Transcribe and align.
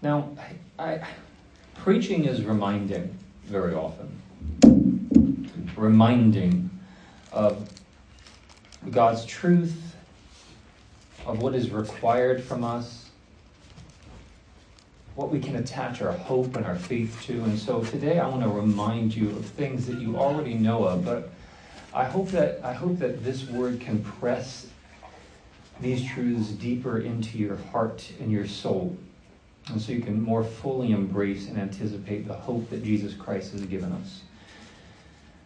Now, 0.00 0.30
I, 0.78 0.84
I, 0.84 1.06
preaching 1.74 2.24
is 2.24 2.44
reminding 2.44 3.16
very 3.44 3.74
often. 3.74 4.14
Reminding 5.76 6.70
of 7.32 7.68
God's 8.90 9.24
truth, 9.24 9.96
of 11.26 11.42
what 11.42 11.54
is 11.54 11.70
required 11.70 12.42
from 12.42 12.62
us, 12.62 13.10
what 15.16 15.30
we 15.32 15.40
can 15.40 15.56
attach 15.56 16.00
our 16.00 16.12
hope 16.12 16.54
and 16.54 16.64
our 16.64 16.76
faith 16.76 17.20
to. 17.24 17.42
And 17.42 17.58
so 17.58 17.82
today 17.82 18.20
I 18.20 18.28
want 18.28 18.44
to 18.44 18.48
remind 18.48 19.16
you 19.16 19.30
of 19.30 19.46
things 19.46 19.86
that 19.88 19.98
you 20.00 20.16
already 20.16 20.54
know 20.54 20.84
of, 20.84 21.04
but 21.04 21.30
I 21.92 22.04
hope 22.04 22.28
that 22.28 22.60
I 22.62 22.72
hope 22.72 23.00
that 23.00 23.24
this 23.24 23.48
word 23.48 23.80
can 23.80 24.04
press 24.04 24.68
these 25.80 26.08
truths 26.08 26.50
deeper 26.50 26.98
into 27.00 27.36
your 27.36 27.56
heart 27.56 28.12
and 28.20 28.30
your 28.30 28.46
soul. 28.46 28.96
And 29.70 29.80
so 29.80 29.92
you 29.92 30.00
can 30.00 30.22
more 30.22 30.42
fully 30.42 30.92
embrace 30.92 31.48
and 31.48 31.58
anticipate 31.58 32.26
the 32.26 32.34
hope 32.34 32.70
that 32.70 32.82
Jesus 32.82 33.14
Christ 33.14 33.52
has 33.52 33.62
given 33.62 33.92
us. 33.92 34.22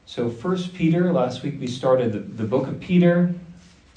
So, 0.07 0.31
First 0.31 0.75
Peter, 0.75 1.13
last 1.13 1.43
week 1.43 1.61
we 1.61 1.67
started 1.67 2.13
the, 2.13 2.19
the 2.19 2.45
book 2.45 2.69
of 2.69 2.79
Peter. 2.81 3.35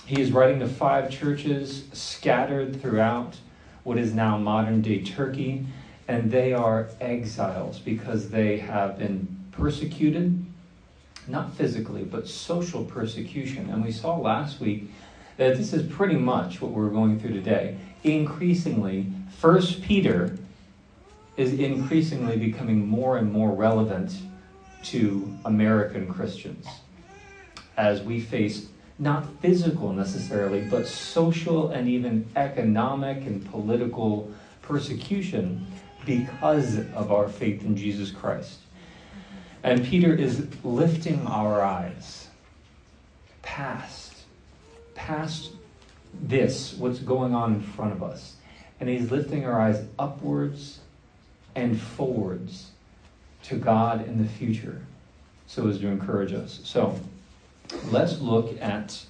He 0.05 0.21
is 0.21 0.31
writing 0.31 0.59
to 0.59 0.67
five 0.67 1.09
churches 1.09 1.85
scattered 1.93 2.81
throughout 2.81 3.37
what 3.83 3.97
is 3.97 4.13
now 4.13 4.37
modern 4.37 4.81
day 4.81 5.01
Turkey, 5.03 5.65
and 6.07 6.31
they 6.31 6.53
are 6.53 6.89
exiles 7.01 7.79
because 7.79 8.29
they 8.29 8.57
have 8.57 8.97
been 8.97 9.27
persecuted, 9.51 10.45
not 11.27 11.53
physically, 11.55 12.03
but 12.03 12.27
social 12.27 12.83
persecution. 12.83 13.69
And 13.69 13.83
we 13.83 13.91
saw 13.91 14.15
last 14.17 14.59
week 14.59 14.89
that 15.37 15.57
this 15.57 15.73
is 15.73 15.91
pretty 15.91 16.15
much 16.15 16.61
what 16.61 16.71
we're 16.71 16.89
going 16.89 17.19
through 17.19 17.33
today. 17.33 17.77
Increasingly, 18.03 19.07
First 19.37 19.81
Peter 19.81 20.37
is 21.35 21.53
increasingly 21.53 22.37
becoming 22.37 22.87
more 22.87 23.17
and 23.17 23.31
more 23.31 23.51
relevant 23.51 24.17
to 24.85 25.37
American 25.43 26.11
Christians 26.11 26.65
as 27.75 28.01
we 28.01 28.21
face 28.21 28.67
not 28.97 29.27
physical 29.41 29.91
necessarily, 29.91 30.61
but 30.61 30.87
social 30.87 31.71
and 31.71 31.89
even 31.89 32.25
economic 32.37 33.17
and 33.25 33.45
political 33.51 34.31
persecution 34.61 35.67
because 36.05 36.77
of 36.93 37.11
our 37.11 37.27
faith 37.27 37.63
in 37.65 37.75
Jesus 37.75 38.11
Christ. 38.11 38.59
And 39.63 39.83
Peter 39.83 40.15
is 40.15 40.47
lifting 40.63 41.27
our 41.27 41.61
eyes 41.61 42.29
past, 43.41 44.13
past 44.93 45.51
this, 46.13 46.73
what's 46.75 46.99
going 46.99 47.35
on 47.35 47.55
in 47.55 47.61
front 47.61 47.91
of 47.91 48.01
us. 48.01 48.34
And 48.79 48.89
he's 48.89 49.11
lifting 49.11 49.45
our 49.45 49.59
eyes 49.59 49.85
upwards 49.97 50.79
and 51.55 51.79
forwards 51.79 52.71
to 53.43 53.55
God 53.55 54.07
in 54.07 54.21
the 54.21 54.29
future 54.29 54.81
so 55.47 55.67
as 55.67 55.79
to 55.79 55.87
encourage 55.87 56.33
us. 56.33 56.59
So, 56.63 56.99
Let's 57.91 58.19
look 58.19 58.59
at 58.61 59.03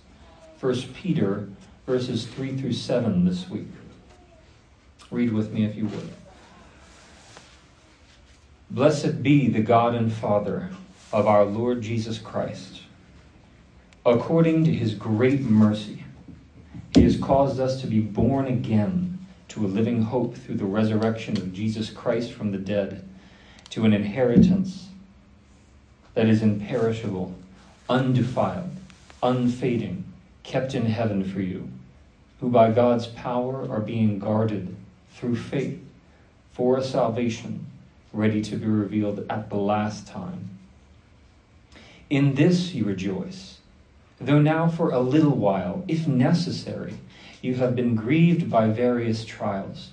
1 0.59 0.81
Peter 0.93 1.47
verses 1.86 2.25
3 2.25 2.58
through 2.58 2.73
7 2.73 3.25
this 3.25 3.49
week. 3.49 3.67
Read 5.11 5.31
with 5.31 5.52
me 5.52 5.66
if 5.66 5.75
you 5.75 5.88
would. 5.88 6.09
Blessed 8.71 9.21
be 9.21 9.47
the 9.47 9.61
God 9.61 9.93
and 9.93 10.11
Father 10.11 10.69
of 11.13 11.27
our 11.27 11.45
Lord 11.45 11.81
Jesus 11.81 12.17
Christ. 12.17 12.81
According 14.05 14.66
to 14.66 14.73
his 14.73 14.93
great 14.95 15.41
mercy, 15.41 16.03
he 16.93 17.03
has 17.03 17.17
caused 17.17 17.59
us 17.59 17.81
to 17.81 17.88
be 17.88 17.99
born 17.99 18.47
again 18.47 19.14
to 19.56 19.66
a 19.66 19.67
living 19.67 20.02
hope 20.02 20.36
through 20.36 20.56
the 20.56 20.66
resurrection 20.66 21.38
of 21.38 21.53
Jesus 21.53 21.89
Christ 21.89 22.34
from 22.34 22.52
the 22.52 22.58
dead, 22.58 23.08
to 23.70 23.86
an 23.86 23.94
inheritance 23.94 24.89
that 26.14 26.28
is 26.28 26.42
imperishable 26.42 27.34
undefiled, 27.88 28.71
unfading, 29.23 30.04
kept 30.44 30.76
in 30.76 30.88
heaven 30.88 31.23
for 31.23 31.39
you, 31.39 31.70
who 32.42 32.49
by 32.49 32.70
God's 32.70 33.08
power 33.08 33.65
are 33.71 33.80
being 33.80 34.20
guarded 34.20 34.76
through 35.14 35.38
faith 35.38 35.80
for 36.52 36.77
a 36.77 36.83
salvation 36.83 37.65
ready 38.11 38.42
to 38.42 38.58
be 38.58 38.65
revealed 38.65 39.26
at 39.30 39.49
the 39.49 39.55
last 39.55 40.05
time. 40.05 40.49
In 42.10 42.36
this 42.36 42.73
you 42.73 42.83
rejoice, 42.83 43.60
though 44.20 44.42
now 44.42 44.67
for 44.67 44.92
a 44.92 44.99
little 44.99 45.38
while, 45.38 45.86
if 45.88 46.08
necessary, 46.08 46.95
you 47.45 47.56
have 47.56 47.76
been 47.76 47.95
grieved 47.95 48.50
by 48.50 48.67
various 48.67 49.23
trials, 49.23 49.92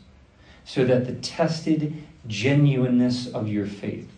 so 0.65 0.85
that 0.85 1.07
the 1.07 1.13
tested 1.15 2.03
genuineness 2.27 3.27
of 3.27 3.47
your 3.49 3.67
faith, 3.67 4.11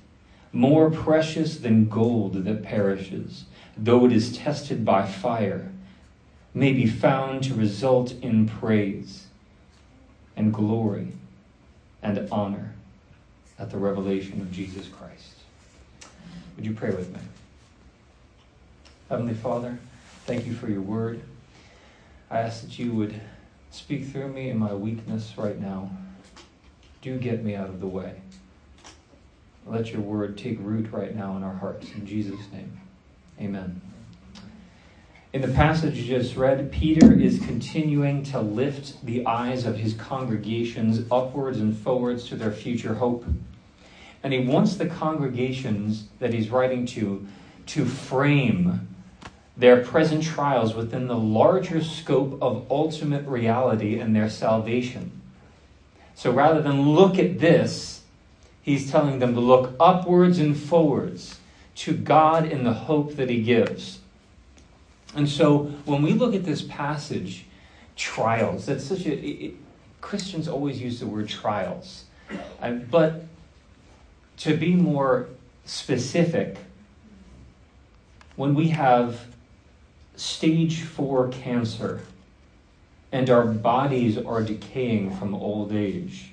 more 0.52 0.90
precious 0.90 1.58
than 1.58 1.88
gold 1.88 2.44
that 2.44 2.62
perishes, 2.62 3.44
though 3.76 4.04
it 4.04 4.12
is 4.12 4.36
tested 4.36 4.84
by 4.84 5.04
fire, 5.06 5.72
may 6.54 6.72
be 6.72 6.86
found 6.86 7.42
to 7.42 7.54
result 7.54 8.12
in 8.22 8.48
praise 8.48 9.26
and 10.36 10.54
glory 10.54 11.08
and 12.02 12.28
honor 12.30 12.72
at 13.58 13.70
the 13.70 13.76
revelation 13.76 14.40
of 14.40 14.52
Jesus 14.52 14.86
Christ. 14.86 15.34
Would 16.54 16.64
you 16.64 16.72
pray 16.72 16.90
with 16.90 17.12
me? 17.12 17.18
Heavenly 19.08 19.34
Father, 19.34 19.78
thank 20.24 20.46
you 20.46 20.54
for 20.54 20.68
your 20.68 20.80
word. 20.80 21.20
I 22.30 22.38
ask 22.40 22.62
that 22.62 22.78
you 22.78 22.92
would 22.92 23.20
speak 23.70 24.06
through 24.06 24.28
me 24.28 24.50
in 24.50 24.58
my 24.58 24.72
weakness 24.74 25.34
right 25.36 25.60
now. 25.60 25.90
Do 27.02 27.18
get 27.18 27.44
me 27.44 27.54
out 27.54 27.68
of 27.68 27.80
the 27.80 27.86
way. 27.86 28.20
Let 29.66 29.92
your 29.92 30.00
word 30.00 30.36
take 30.36 30.58
root 30.60 30.92
right 30.92 31.14
now 31.14 31.36
in 31.36 31.42
our 31.42 31.54
hearts. 31.54 31.90
In 31.92 32.06
Jesus' 32.06 32.50
name. 32.52 32.80
Amen. 33.40 33.80
In 35.32 35.40
the 35.40 35.48
passage 35.48 35.96
you 35.96 36.16
just 36.16 36.36
read, 36.36 36.70
Peter 36.70 37.12
is 37.12 37.40
continuing 37.40 38.22
to 38.24 38.40
lift 38.40 39.04
the 39.04 39.26
eyes 39.26 39.66
of 39.66 39.76
his 39.76 39.94
congregations 39.94 41.00
upwards 41.10 41.58
and 41.58 41.76
forwards 41.76 42.28
to 42.28 42.36
their 42.36 42.52
future 42.52 42.94
hope. 42.94 43.24
And 44.22 44.32
he 44.32 44.46
wants 44.46 44.76
the 44.76 44.86
congregations 44.86 46.06
that 46.20 46.32
he's 46.32 46.50
writing 46.50 46.86
to 46.86 47.26
to 47.66 47.84
frame 47.84 48.93
their 49.56 49.82
present 49.84 50.22
trials 50.22 50.74
within 50.74 51.06
the 51.06 51.16
larger 51.16 51.82
scope 51.82 52.38
of 52.42 52.66
ultimate 52.70 53.26
reality 53.26 53.98
and 53.98 54.14
their 54.14 54.28
salvation. 54.28 55.20
So 56.14 56.30
rather 56.32 56.60
than 56.60 56.90
look 56.94 57.18
at 57.18 57.38
this, 57.38 58.02
he's 58.62 58.90
telling 58.90 59.18
them 59.18 59.34
to 59.34 59.40
look 59.40 59.74
upwards 59.78 60.38
and 60.38 60.56
forwards 60.56 61.38
to 61.76 61.94
God 61.94 62.46
in 62.46 62.64
the 62.64 62.72
hope 62.72 63.16
that 63.16 63.28
He 63.28 63.42
gives. 63.42 64.00
And 65.14 65.28
so 65.28 65.64
when 65.84 66.02
we 66.02 66.12
look 66.12 66.34
at 66.34 66.44
this 66.44 66.62
passage, 66.62 67.46
trials, 67.96 68.66
that's 68.66 68.84
such 68.84 69.06
a. 69.06 69.14
It, 69.14 69.54
Christians 70.00 70.48
always 70.48 70.82
use 70.82 71.00
the 71.00 71.06
word 71.06 71.28
trials. 71.28 72.04
Uh, 72.60 72.72
but 72.72 73.24
to 74.38 74.56
be 74.56 74.74
more 74.74 75.28
specific, 75.64 76.58
when 78.36 78.54
we 78.54 78.68
have 78.68 79.33
stage 80.16 80.82
four 80.82 81.28
cancer 81.28 82.00
and 83.12 83.30
our 83.30 83.44
bodies 83.44 84.18
are 84.18 84.42
decaying 84.42 85.16
from 85.16 85.34
old 85.34 85.72
age, 85.72 86.32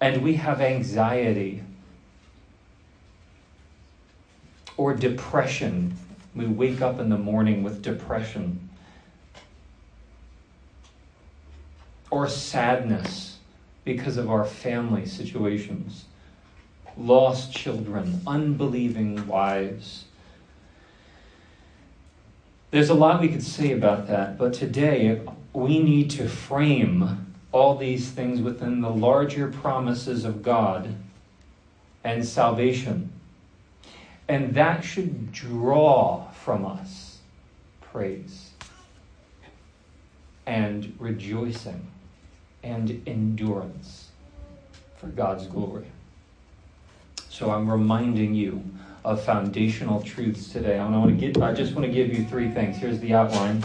and 0.00 0.22
we 0.22 0.34
have 0.34 0.60
anxiety 0.60 1.62
or 4.76 4.94
depression. 4.94 5.96
We 6.34 6.46
wake 6.46 6.80
up 6.80 7.00
in 7.00 7.08
the 7.08 7.18
morning 7.18 7.62
with 7.62 7.82
depression. 7.82 8.68
Or 12.10 12.28
sadness 12.28 13.38
because 13.84 14.16
of 14.16 14.30
our 14.30 14.44
family 14.44 15.06
situations. 15.06 16.04
Lost 16.96 17.52
children, 17.52 18.20
unbelieving 18.26 19.26
wives. 19.26 20.04
There's 22.70 22.90
a 22.90 22.94
lot 22.94 23.20
we 23.20 23.28
could 23.28 23.42
say 23.42 23.72
about 23.72 24.06
that, 24.06 24.38
but 24.38 24.52
today 24.52 25.20
we 25.52 25.82
need 25.82 26.10
to 26.10 26.28
frame 26.28 27.34
all 27.50 27.76
these 27.76 28.10
things 28.10 28.40
within 28.40 28.80
the 28.80 28.90
larger 28.90 29.48
promises 29.48 30.24
of 30.24 30.42
God 30.42 30.94
and 32.04 32.24
salvation. 32.24 33.12
And 34.28 34.54
that 34.54 34.84
should 34.84 35.32
draw 35.32 36.30
from 36.30 36.64
us 36.64 37.18
praise 37.80 38.50
and 40.46 40.94
rejoicing 41.00 41.90
and 42.62 43.02
endurance 43.04 44.10
for 44.96 45.08
God's 45.08 45.48
glory. 45.48 45.86
So 47.28 47.50
I'm 47.50 47.68
reminding 47.68 48.34
you 48.34 48.62
of 49.04 49.22
foundational 49.24 50.02
truths 50.02 50.52
today. 50.52 50.78
I 50.78 50.88
want 50.88 51.10
to 51.10 51.16
get 51.16 51.42
I 51.42 51.52
just 51.52 51.74
want 51.74 51.86
to 51.86 51.92
give 51.92 52.12
you 52.16 52.24
three 52.26 52.50
things. 52.50 52.76
Here's 52.76 53.00
the 53.00 53.14
outline 53.14 53.64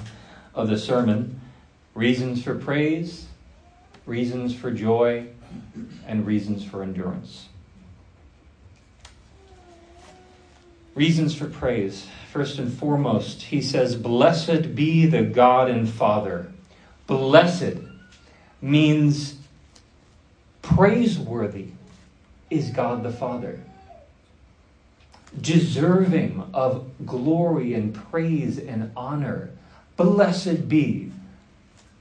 of 0.54 0.70
the 0.70 0.78
sermon. 0.78 1.40
Reasons 1.94 2.44
for 2.44 2.56
praise, 2.56 3.26
reasons 4.06 4.54
for 4.54 4.72
joy, 4.72 5.28
and 6.06 6.26
reasons 6.26 6.64
for 6.64 6.84
endurance. 6.84 7.48
Reasons 10.94 11.36
for 11.36 11.48
praise. 11.48 12.08
First 12.32 12.58
and 12.58 12.72
foremost, 12.72 13.44
he 13.44 13.62
says, 13.62 13.96
Blessed 13.96 14.76
be 14.76 15.06
the 15.06 15.24
God 15.24 15.70
and 15.70 15.90
Father. 15.90 16.52
Blessed 17.06 17.78
means 18.62 19.36
praiseworthy 20.62 21.68
is 22.50 22.70
God 22.70 23.04
the 23.04 23.12
Father. 23.12 23.60
Deserving 25.42 26.50
of 26.54 26.90
glory 27.06 27.74
and 27.74 27.94
praise 27.94 28.58
and 28.58 28.92
honor. 28.96 29.52
Blessed 29.98 30.68
be 30.68 31.12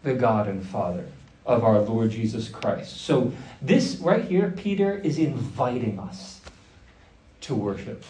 the 0.03 0.15
God 0.15 0.49
and 0.49 0.65
Father 0.65 1.07
of 1.47 1.65
our 1.65 1.81
Lord 1.81 2.11
Jesus 2.11 2.49
Christ. 2.49 2.97
So, 2.99 3.33
this 3.61 3.97
right 3.97 4.25
here, 4.25 4.53
Peter 4.57 4.99
is 4.99 5.19
inviting 5.19 5.99
us 5.99 6.41
to 7.43 7.55
worship. 7.55 8.05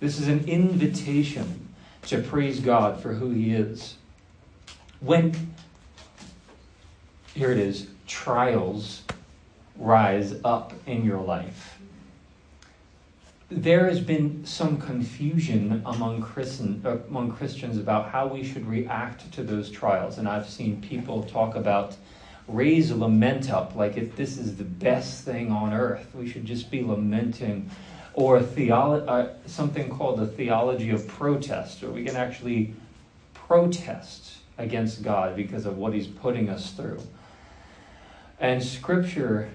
This 0.00 0.20
is 0.20 0.28
an 0.28 0.44
invitation 0.46 1.68
to 2.02 2.20
praise 2.20 2.60
God 2.60 3.00
for 3.00 3.14
who 3.14 3.30
He 3.30 3.54
is. 3.54 3.96
When, 5.00 5.54
here 7.34 7.50
it 7.50 7.58
is, 7.58 7.88
trials 8.06 9.02
rise 9.76 10.34
up 10.44 10.72
in 10.86 11.04
your 11.04 11.20
life, 11.20 11.73
there 13.50 13.86
has 13.86 14.00
been 14.00 14.44
some 14.46 14.78
confusion 14.78 15.82
among, 15.84 16.22
Christian, 16.22 16.82
among 17.08 17.32
Christians 17.32 17.76
about 17.76 18.10
how 18.10 18.26
we 18.26 18.42
should 18.42 18.66
react 18.66 19.30
to 19.32 19.42
those 19.42 19.70
trials. 19.70 20.18
And 20.18 20.28
I've 20.28 20.48
seen 20.48 20.80
people 20.80 21.22
talk 21.24 21.54
about 21.54 21.96
raise 22.46 22.90
a 22.90 22.96
lament 22.96 23.50
up 23.50 23.74
like 23.74 23.96
if 23.96 24.16
this 24.16 24.36
is 24.36 24.56
the 24.56 24.64
best 24.64 25.24
thing 25.24 25.50
on 25.50 25.72
earth. 25.72 26.06
We 26.14 26.28
should 26.28 26.44
just 26.44 26.70
be 26.70 26.82
lamenting 26.82 27.70
or 28.14 28.40
theolo- 28.40 29.06
uh, 29.08 29.46
something 29.46 29.90
called 29.90 30.20
the 30.20 30.26
theology 30.26 30.90
of 30.90 31.06
protest, 31.08 31.82
or 31.82 31.90
we 31.90 32.04
can 32.04 32.16
actually 32.16 32.74
protest 33.34 34.36
against 34.56 35.02
God 35.02 35.34
because 35.34 35.66
of 35.66 35.76
what 35.76 35.92
He's 35.92 36.06
putting 36.06 36.48
us 36.48 36.70
through. 36.72 37.00
And 38.38 38.62
Scripture, 38.62 39.50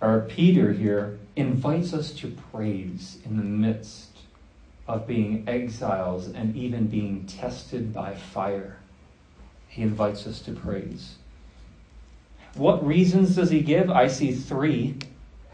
or 0.00 0.26
Peter 0.28 0.72
here, 0.72 1.18
invites 1.36 1.92
us 1.92 2.12
to 2.12 2.36
praise 2.52 3.18
in 3.24 3.36
the 3.36 3.42
midst 3.42 4.18
of 4.86 5.06
being 5.06 5.44
exiles 5.48 6.28
and 6.28 6.54
even 6.56 6.86
being 6.86 7.26
tested 7.26 7.92
by 7.92 8.14
fire. 8.14 8.78
He 9.68 9.82
invites 9.82 10.26
us 10.26 10.40
to 10.42 10.52
praise. 10.52 11.16
What 12.54 12.86
reasons 12.86 13.34
does 13.34 13.50
he 13.50 13.60
give? 13.62 13.90
I 13.90 14.06
see 14.06 14.32
three 14.32 14.96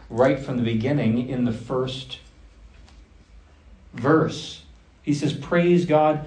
right 0.09 0.39
from 0.39 0.57
the 0.57 0.63
beginning 0.63 1.29
in 1.29 1.45
the 1.45 1.53
first 1.53 2.19
verse. 3.93 4.63
He 5.01 5.13
says, 5.13 5.33
Praise 5.33 5.85
God 5.85 6.25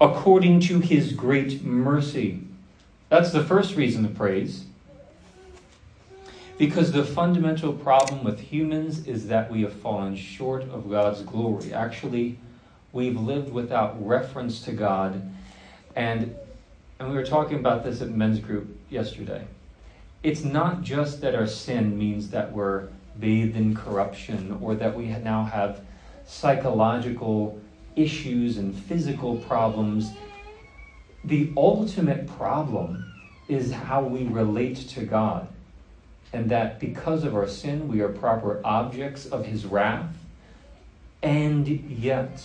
according 0.00 0.60
to 0.60 0.80
his 0.80 1.12
great 1.12 1.62
mercy. 1.62 2.40
That's 3.08 3.30
the 3.30 3.44
first 3.44 3.76
reason 3.76 4.02
to 4.02 4.08
praise. 4.08 4.64
Because 6.58 6.90
the 6.90 7.04
fundamental 7.04 7.72
problem 7.72 8.24
with 8.24 8.40
humans 8.40 9.06
is 9.06 9.28
that 9.28 9.50
we 9.50 9.60
have 9.62 9.74
fallen 9.74 10.16
short 10.16 10.62
of 10.62 10.88
God's 10.88 11.20
glory. 11.20 11.74
Actually, 11.74 12.38
we've 12.92 13.20
lived 13.20 13.52
without 13.52 13.94
reference 14.04 14.60
to 14.62 14.72
God. 14.72 15.20
And, 15.94 16.34
and 16.98 17.10
we 17.10 17.14
were 17.14 17.26
talking 17.26 17.58
about 17.58 17.84
this 17.84 18.00
at 18.00 18.08
men's 18.08 18.38
group 18.38 18.74
yesterday. 18.88 19.44
It's 20.22 20.44
not 20.44 20.80
just 20.80 21.20
that 21.20 21.34
our 21.34 21.46
sin 21.46 21.98
means 21.98 22.30
that 22.30 22.50
we're 22.52 22.88
bathed 23.20 23.54
in 23.54 23.74
corruption 23.74 24.58
or 24.62 24.74
that 24.76 24.96
we 24.96 25.08
now 25.08 25.44
have 25.44 25.82
psychological 26.26 27.60
issues 27.96 28.56
and 28.56 28.74
physical 28.74 29.36
problems. 29.36 30.12
The 31.24 31.52
ultimate 31.54 32.26
problem 32.26 33.12
is 33.46 33.72
how 33.72 34.02
we 34.02 34.24
relate 34.24 34.76
to 34.88 35.04
God. 35.04 35.48
And 36.36 36.50
that 36.50 36.78
because 36.78 37.24
of 37.24 37.34
our 37.34 37.48
sin, 37.48 37.88
we 37.88 38.02
are 38.02 38.10
proper 38.10 38.60
objects 38.62 39.24
of 39.24 39.46
His 39.46 39.64
wrath. 39.64 40.14
And 41.22 41.66
yet, 41.66 42.44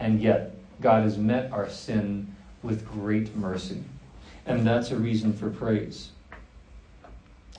and 0.00 0.20
yet, 0.20 0.56
God 0.80 1.04
has 1.04 1.16
met 1.16 1.52
our 1.52 1.70
sin 1.70 2.34
with 2.64 2.84
great 2.84 3.36
mercy. 3.36 3.84
And 4.44 4.66
that's 4.66 4.90
a 4.90 4.96
reason 4.96 5.32
for 5.32 5.50
praise. 5.50 6.10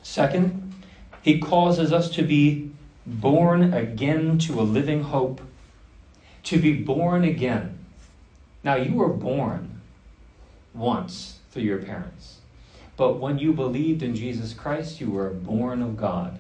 Second, 0.04 0.74
he 1.22 1.40
causes 1.40 1.94
us 1.94 2.10
to 2.10 2.24
be 2.24 2.70
born 3.06 3.74
again 3.74 4.38
to 4.40 4.60
a 4.60 4.64
living 4.64 5.02
hope. 5.02 5.40
To 6.44 6.60
be 6.60 6.74
born 6.74 7.24
again. 7.24 7.78
Now, 8.66 8.76
you 8.76 8.96
were 8.96 9.08
born 9.08 9.80
once 10.74 11.40
through 11.52 11.64
your 11.64 11.78
parents. 11.78 12.41
But 12.98 13.20
when 13.20 13.40
you 13.40 13.54
believed 13.54 14.04
in 14.04 14.16
Jesus 14.16 14.54
Christ, 14.54 15.00
you 15.00 15.10
were 15.10 15.30
born 15.30 15.82
of 15.82 15.98
God. 15.98 16.40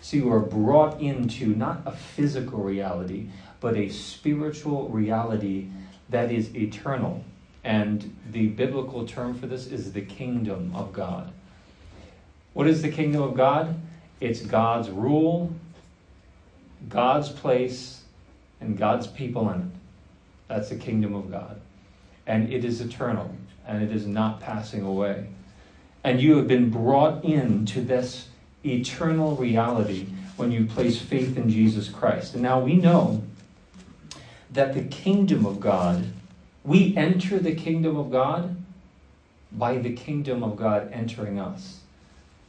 So 0.00 0.16
you 0.16 0.32
are 0.32 0.40
brought 0.40 1.00
into 1.00 1.46
not 1.54 1.82
a 1.84 1.92
physical 1.92 2.60
reality, 2.60 3.28
but 3.60 3.76
a 3.76 3.88
spiritual 3.88 4.88
reality 4.88 5.66
that 6.08 6.30
is 6.30 6.54
eternal. 6.54 7.24
And 7.64 8.16
the 8.30 8.46
biblical 8.46 9.06
term 9.06 9.38
for 9.38 9.46
this 9.46 9.66
is 9.66 9.92
the 9.92 10.00
kingdom 10.00 10.72
of 10.74 10.92
God. 10.92 11.32
What 12.54 12.66
is 12.66 12.82
the 12.82 12.90
kingdom 12.90 13.22
of 13.22 13.36
God? 13.36 13.78
It's 14.20 14.40
God's 14.40 14.88
rule, 14.88 15.52
God's 16.88 17.28
place, 17.28 18.02
and 18.60 18.78
God's 18.78 19.06
people 19.06 19.50
in 19.50 19.60
it. 19.60 19.78
That's 20.48 20.70
the 20.70 20.76
kingdom 20.76 21.14
of 21.14 21.30
God. 21.30 21.60
And 22.26 22.52
it 22.52 22.64
is 22.64 22.80
eternal, 22.80 23.34
and 23.66 23.82
it 23.82 23.94
is 23.94 24.06
not 24.06 24.40
passing 24.40 24.82
away. 24.82 25.26
And 26.08 26.22
you 26.22 26.38
have 26.38 26.48
been 26.48 26.70
brought 26.70 27.22
into 27.22 27.82
this 27.82 28.28
eternal 28.64 29.36
reality 29.36 30.06
when 30.38 30.50
you 30.50 30.64
place 30.64 30.98
faith 30.98 31.36
in 31.36 31.50
Jesus 31.50 31.90
Christ. 31.90 32.32
And 32.32 32.42
now 32.42 32.60
we 32.60 32.76
know 32.76 33.22
that 34.50 34.72
the 34.72 34.84
kingdom 34.84 35.44
of 35.44 35.60
God, 35.60 36.06
we 36.64 36.96
enter 36.96 37.38
the 37.38 37.54
kingdom 37.54 37.98
of 37.98 38.10
God 38.10 38.56
by 39.52 39.76
the 39.76 39.92
kingdom 39.92 40.42
of 40.42 40.56
God 40.56 40.90
entering 40.94 41.38
us. 41.38 41.80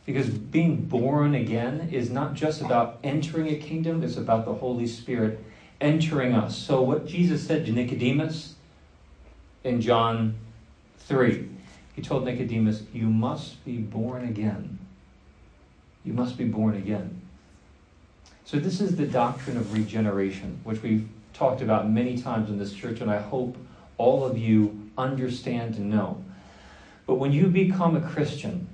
Because 0.05 0.29
being 0.29 0.85
born 0.85 1.35
again 1.35 1.89
is 1.91 2.09
not 2.09 2.35
just 2.35 2.61
about 2.61 2.99
entering 3.03 3.49
a 3.49 3.57
kingdom, 3.57 4.03
it's 4.03 4.15
about 4.15 4.45
the 4.45 4.53
Holy 4.53 4.87
Spirit 4.87 5.43
entering 5.81 6.33
us. 6.33 6.57
So, 6.57 6.81
what 6.81 7.05
Jesus 7.05 7.45
said 7.45 7.65
to 7.65 7.73
Nicodemus 7.73 8.55
in 9.65 9.81
John 9.81 10.35
3, 10.99 11.49
he 11.99 12.05
told 12.05 12.23
Nicodemus, 12.23 12.83
You 12.93 13.09
must 13.09 13.65
be 13.65 13.75
born 13.75 14.23
again. 14.23 14.79
You 16.05 16.13
must 16.13 16.37
be 16.37 16.45
born 16.45 16.77
again. 16.77 17.19
So, 18.45 18.57
this 18.57 18.79
is 18.79 18.95
the 18.95 19.05
doctrine 19.05 19.57
of 19.57 19.73
regeneration, 19.73 20.61
which 20.63 20.81
we've 20.81 21.09
talked 21.33 21.61
about 21.61 21.89
many 21.89 22.17
times 22.17 22.49
in 22.49 22.57
this 22.57 22.73
church, 22.73 23.01
and 23.01 23.11
I 23.11 23.19
hope 23.19 23.57
all 23.97 24.23
of 24.23 24.37
you 24.37 24.89
understand 24.97 25.75
and 25.75 25.89
know. 25.89 26.23
But 27.05 27.15
when 27.15 27.33
you 27.33 27.47
become 27.47 27.97
a 27.97 28.01
Christian, 28.01 28.69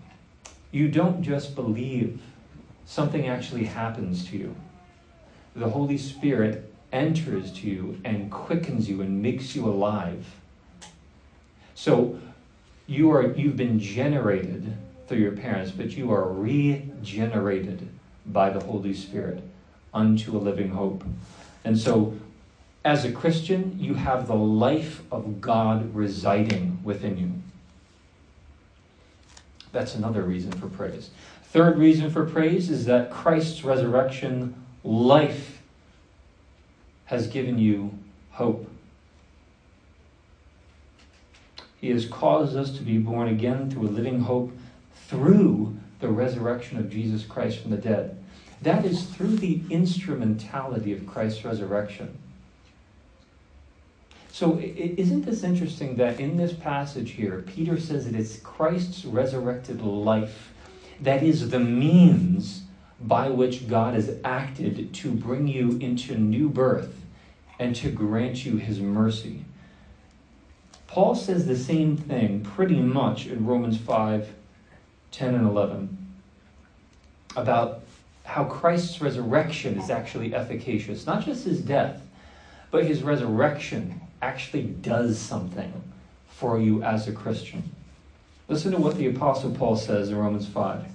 you 0.72 0.88
don't 0.88 1.24
just 1.24 1.56
believe, 1.56 2.22
something 2.86 3.28
actually 3.28 3.66
happens 3.66 4.28
to 4.30 4.38
you. 4.38 4.56
The 5.56 5.70
Holy 5.70 5.98
Spirit 5.98 6.72
enters 6.94 7.52
to 7.54 7.68
you 7.68 8.00
and 8.06 8.32
quickens 8.32 8.88
you 8.88 9.02
and 9.02 9.24
makes 9.24 9.56
you 9.56 9.66
alive. 9.66 10.28
So 11.74 12.20
you 12.88 13.12
are 13.12 13.34
you've 13.34 13.58
been 13.58 13.80
generated 13.80 14.76
through 15.08 15.20
your 15.20 15.32
parents, 15.32 15.72
but 15.72 15.92
you 15.92 16.12
are 16.12 16.32
regenerated 16.32 17.88
by 18.26 18.50
the 18.50 18.64
Holy 18.64 18.94
Spirit 18.94 19.44
unto 19.94 20.36
a 20.36 20.40
living 20.40 20.70
hope. 20.70 21.04
And 21.64 21.78
so 21.78 22.18
as 22.84 23.04
a 23.04 23.12
Christian, 23.12 23.78
you 23.80 23.96
have 23.96 24.28
the 24.28 24.36
life 24.36 25.02
of 25.12 25.42
God 25.42 25.94
residing 25.96 26.80
within 26.84 27.18
you. 27.18 27.32
That's 29.72 29.96
another 29.96 30.22
reason 30.22 30.52
for 30.52 30.68
praise. 30.68 31.10
Third 31.46 31.78
reason 31.78 32.10
for 32.10 32.26
praise 32.26 32.70
is 32.70 32.86
that 32.86 33.12
Christ's 33.12 33.64
resurrection 33.64 34.56
life 34.84 35.62
has 37.06 37.28
given 37.28 37.58
you 37.58 37.98
hope. 38.32 38.70
He 41.86 41.92
has 41.92 42.08
caused 42.08 42.58
us 42.58 42.76
to 42.78 42.82
be 42.82 42.98
born 42.98 43.28
again 43.28 43.70
through 43.70 43.90
a 43.90 43.90
living 43.90 44.22
hope 44.22 44.52
through 45.08 45.78
the 46.00 46.08
resurrection 46.08 46.80
of 46.80 46.90
Jesus 46.90 47.24
Christ 47.24 47.60
from 47.60 47.70
the 47.70 47.78
dead. 47.78 48.18
That 48.64 48.86
is 48.86 49.04
through 49.04 49.36
the 49.36 49.62
instrumentality 49.70 50.94
of 50.94 51.06
Christ's 51.06 51.46
resurrection. 51.46 52.18
So, 54.32 54.60
isn't 54.60 55.28
this 55.28 55.44
interesting 55.44 55.96
that 55.98 56.20
in 56.20 56.38
this 56.38 56.54
passage 56.54 57.12
here, 57.12 57.44
Peter 57.46 57.80
says 57.80 58.06
that 58.06 58.20
it's 58.20 58.40
Christ's 58.40 59.06
resurrected 59.06 59.84
life 59.84 60.54
That 61.00 61.22
is 61.22 61.52
the 61.52 61.60
means 61.60 62.64
by 63.00 63.30
which 63.30 63.68
God 63.68 63.94
has 63.94 64.18
acted 64.24 64.92
to 64.92 65.12
bring 65.12 65.48
you 65.48 65.78
into 65.78 66.18
new 66.18 66.50
birth 66.50 67.00
and 67.60 67.76
to 67.76 67.92
grant 67.92 68.44
you 68.44 68.58
his 68.58 68.80
mercy. 68.80 69.46
Paul 70.96 71.14
says 71.14 71.46
the 71.46 71.58
same 71.58 71.98
thing 71.98 72.40
pretty 72.40 72.80
much 72.80 73.28
in 73.28 73.46
Romans 73.46 73.78
5 73.78 74.34
10 75.12 75.36
and 75.36 75.46
11 75.46 75.98
about 77.36 77.82
how 78.24 78.46
Christ's 78.46 79.02
resurrection 79.02 79.78
is 79.78 79.90
actually 79.90 80.34
efficacious. 80.34 81.06
Not 81.06 81.26
just 81.26 81.44
his 81.44 81.60
death, 81.60 82.02
but 82.72 82.86
his 82.86 83.04
resurrection 83.04 84.00
actually 84.22 84.62
does 84.64 85.20
something 85.20 85.74
for 86.30 86.62
you 86.62 86.82
as 86.82 87.10
a 87.10 87.12
Christian. 87.12 87.76
Listen 88.48 88.72
to 88.72 88.78
what 88.78 88.96
the 88.96 89.08
Apostle 89.08 89.52
Paul 89.52 89.76
says 89.76 90.08
in 90.08 90.18
Romans 90.18 90.48
5. 90.48 90.86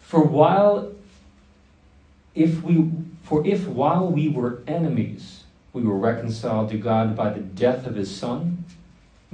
For 0.00 0.20
while 0.20 0.92
if 2.34 2.60
we 2.60 2.90
for 3.22 3.46
if 3.46 3.68
while 3.68 4.08
we 4.08 4.28
were 4.28 4.64
enemies 4.66 5.44
we 5.72 5.84
were 5.84 5.96
reconciled 5.96 6.70
to 6.70 6.76
God 6.76 7.14
by 7.14 7.30
the 7.30 7.38
death 7.38 7.86
of 7.86 7.94
his 7.94 8.12
son, 8.12 8.64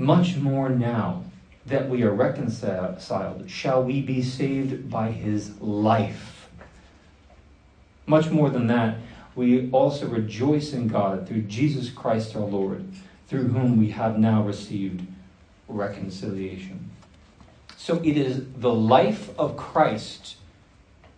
much 0.03 0.37
more 0.37 0.69
now 0.69 1.25
that 1.65 1.89
we 1.89 2.03
are 2.03 2.13
reconciled 2.13 3.49
shall 3.49 3.83
we 3.85 4.03
be 4.03 4.21
saved 4.21 4.91
by 4.91 5.13
his 5.13 5.61
life. 5.61 6.49
Much 8.05 8.29
more 8.29 8.51
than 8.51 8.67
that, 8.67 8.99
we 9.37 9.71
also 9.71 10.07
rejoice 10.09 10.73
in 10.73 10.89
God 10.89 11.27
through 11.27 11.43
Jesus 11.43 11.89
Christ 11.89 12.35
our 12.35 12.43
Lord, 12.43 12.85
through 13.29 13.49
whom 13.49 13.79
we 13.79 13.91
have 13.91 14.19
now 14.19 14.43
received 14.43 15.07
reconciliation. 15.69 16.91
So 17.77 18.01
it 18.05 18.17
is 18.17 18.45
the 18.57 18.75
life 18.75 19.31
of 19.39 19.57
Christ 19.57 20.37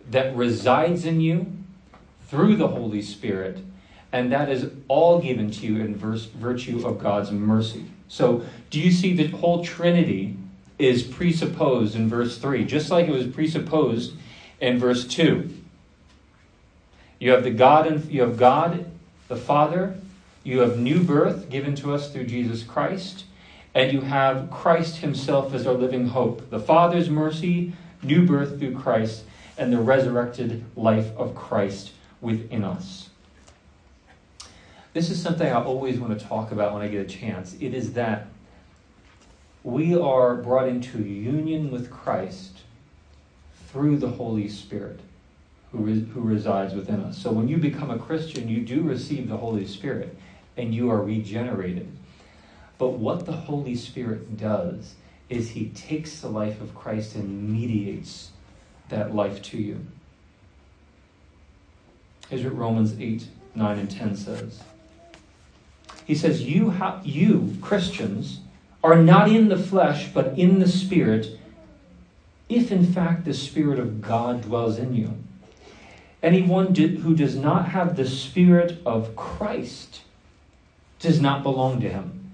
that 0.09 0.35
resides 0.35 1.05
in 1.05 1.21
you 1.21 1.51
through 2.27 2.55
the 2.55 2.67
Holy 2.67 3.01
Spirit, 3.01 3.59
and 4.11 4.31
that 4.31 4.49
is 4.49 4.69
all 4.87 5.19
given 5.19 5.49
to 5.51 5.65
you 5.65 5.77
in 5.77 5.95
virtue 5.95 6.87
of 6.87 6.99
God's 6.99 7.31
mercy. 7.31 7.85
So, 8.07 8.45
do 8.69 8.79
you 8.79 8.91
see 8.91 9.13
the 9.13 9.27
whole 9.27 9.63
Trinity 9.63 10.37
is 10.77 11.03
presupposed 11.03 11.95
in 11.95 12.09
verse 12.09 12.37
3, 12.37 12.65
just 12.65 12.91
like 12.91 13.07
it 13.07 13.11
was 13.11 13.27
presupposed 13.27 14.13
in 14.59 14.77
verse 14.77 15.05
2? 15.05 15.49
You 17.19 17.31
have 17.31 17.43
the 17.43 17.51
God 17.51 17.87
and 17.87 18.11
you 18.11 18.21
have 18.21 18.37
God, 18.37 18.85
the 19.27 19.35
Father, 19.35 19.95
you 20.43 20.59
have 20.59 20.77
new 20.77 21.01
birth 21.01 21.49
given 21.49 21.75
to 21.77 21.93
us 21.93 22.11
through 22.11 22.25
Jesus 22.25 22.61
Christ, 22.63 23.25
and 23.73 23.91
you 23.91 24.01
have 24.01 24.51
Christ 24.51 24.97
himself 24.97 25.53
as 25.53 25.65
our 25.65 25.73
living 25.73 26.09
hope. 26.09 26.49
The 26.51 26.59
Father's 26.59 27.09
mercy, 27.09 27.73
new 28.03 28.25
birth 28.25 28.59
through 28.59 28.77
Christ, 28.77 29.23
and 29.57 29.73
the 29.73 29.79
resurrected 29.79 30.63
life 30.75 31.15
of 31.17 31.33
Christ 31.33 31.91
within 32.21 32.63
us. 32.63 33.09
This 34.95 35.09
is 35.09 35.21
something 35.21 35.45
I 35.45 35.61
always 35.61 35.99
want 35.99 36.17
to 36.17 36.25
talk 36.25 36.53
about 36.53 36.73
when 36.73 36.81
I 36.81 36.87
get 36.87 37.01
a 37.01 37.05
chance. 37.05 37.57
It 37.59 37.73
is 37.73 37.91
that 37.93 38.27
we 39.61 39.93
are 39.93 40.35
brought 40.35 40.69
into 40.69 41.03
union 41.03 41.69
with 41.69 41.91
Christ 41.91 42.59
through 43.67 43.97
the 43.97 44.11
Holy 44.11 44.47
Spirit 44.47 45.01
who, 45.73 45.83
who 45.83 46.21
resides 46.21 46.73
within 46.73 47.01
us. 47.01 47.17
So 47.17 47.33
when 47.33 47.49
you 47.49 47.57
become 47.57 47.91
a 47.91 47.99
Christian, 47.99 48.47
you 48.47 48.61
do 48.61 48.83
receive 48.83 49.27
the 49.27 49.35
Holy 49.35 49.67
Spirit 49.67 50.17
and 50.55 50.73
you 50.73 50.89
are 50.89 51.01
regenerated. 51.01 51.91
But 52.77 52.91
what 52.91 53.25
the 53.25 53.33
Holy 53.33 53.75
Spirit 53.75 54.37
does 54.37 54.93
is 55.27 55.49
he 55.49 55.71
takes 55.71 56.21
the 56.21 56.29
life 56.29 56.61
of 56.61 56.73
Christ 56.73 57.15
and 57.15 57.49
mediates 57.51 58.29
that 58.87 59.13
life 59.13 59.41
to 59.41 59.57
you. 59.57 59.85
Here's 62.29 62.45
what 62.45 62.55
Romans 62.55 62.97
8, 62.97 63.27
9, 63.55 63.77
and 63.77 63.91
10 63.91 64.15
says. 64.15 64.63
He 66.05 66.15
says, 66.15 66.43
You, 66.43 66.71
ha- 66.71 67.01
you 67.03 67.57
Christians, 67.61 68.41
are 68.83 68.97
not 68.97 69.29
in 69.29 69.49
the 69.49 69.57
flesh, 69.57 70.09
but 70.13 70.37
in 70.37 70.59
the 70.59 70.67
Spirit, 70.67 71.39
if 72.47 72.71
in 72.71 72.85
fact 72.85 73.25
the 73.25 73.33
Spirit 73.33 73.79
of 73.79 74.01
God 74.01 74.43
dwells 74.43 74.77
in 74.77 74.93
you. 74.93 75.17
Anyone 76.21 76.73
who 76.75 77.15
does 77.15 77.35
not 77.35 77.69
have 77.69 77.95
the 77.95 78.05
Spirit 78.05 78.77
of 78.85 79.15
Christ 79.15 80.01
does 80.99 81.19
not 81.19 81.43
belong 81.43 81.81
to 81.81 81.89
him. 81.89 82.31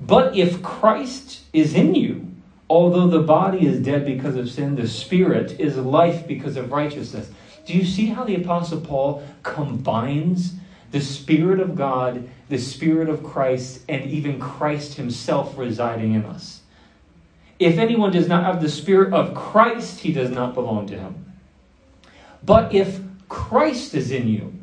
But 0.00 0.34
if 0.36 0.62
Christ 0.62 1.40
is 1.52 1.74
in 1.74 1.94
you, 1.94 2.30
although 2.68 3.08
the 3.08 3.20
body 3.20 3.66
is 3.66 3.80
dead 3.80 4.04
because 4.04 4.36
of 4.36 4.50
sin, 4.50 4.74
the 4.74 4.86
Spirit 4.88 5.58
is 5.58 5.76
life 5.76 6.26
because 6.26 6.56
of 6.56 6.72
righteousness. 6.72 7.30
Do 7.64 7.74
you 7.74 7.84
see 7.84 8.06
how 8.06 8.24
the 8.24 8.34
Apostle 8.34 8.80
Paul 8.80 9.22
combines 9.42 10.54
the 10.96 11.02
Spirit 11.02 11.60
of 11.60 11.76
God, 11.76 12.26
the 12.48 12.56
Spirit 12.56 13.10
of 13.10 13.22
Christ, 13.22 13.82
and 13.86 14.10
even 14.10 14.40
Christ 14.40 14.94
Himself 14.94 15.58
residing 15.58 16.14
in 16.14 16.24
us? 16.24 16.62
If 17.58 17.76
anyone 17.76 18.12
does 18.12 18.28
not 18.28 18.44
have 18.44 18.62
the 18.62 18.70
Spirit 18.70 19.12
of 19.12 19.34
Christ, 19.34 20.00
he 20.00 20.10
does 20.10 20.30
not 20.30 20.54
belong 20.54 20.86
to 20.86 20.98
Him. 20.98 21.32
But 22.42 22.74
if 22.74 22.98
Christ 23.28 23.92
is 23.94 24.10
in 24.10 24.26
you, 24.26 24.54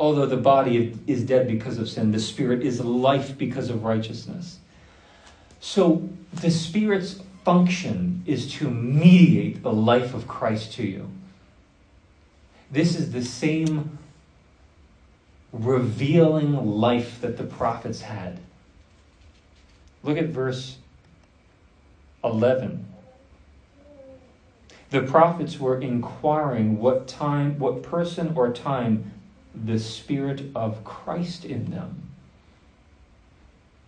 although 0.00 0.26
the 0.26 0.36
body 0.36 0.98
is 1.06 1.22
dead 1.22 1.46
because 1.46 1.78
of 1.78 1.88
sin, 1.88 2.10
the 2.10 2.18
Spirit 2.18 2.64
is 2.64 2.80
life 2.80 3.38
because 3.38 3.70
of 3.70 3.84
righteousness. 3.84 4.58
So 5.60 6.08
the 6.32 6.50
Spirit's 6.50 7.20
function 7.44 8.24
is 8.26 8.52
to 8.54 8.68
mediate 8.68 9.62
the 9.62 9.72
life 9.72 10.14
of 10.14 10.26
Christ 10.26 10.72
to 10.74 10.82
you. 10.84 11.08
This 12.72 12.96
is 12.96 13.12
the 13.12 13.24
same 13.24 13.98
revealing 15.54 16.66
life 16.66 17.20
that 17.20 17.36
the 17.36 17.44
prophets 17.44 18.00
had. 18.00 18.40
Look 20.02 20.18
at 20.18 20.26
verse 20.26 20.78
11. 22.24 22.86
The 24.90 25.02
prophets 25.02 25.60
were 25.60 25.80
inquiring 25.80 26.80
what 26.80 27.06
time, 27.06 27.58
what 27.58 27.82
person 27.84 28.32
or 28.34 28.52
time 28.52 29.12
the 29.54 29.78
Spirit 29.78 30.50
of 30.56 30.82
Christ 30.82 31.44
in 31.44 31.70
them 31.70 32.10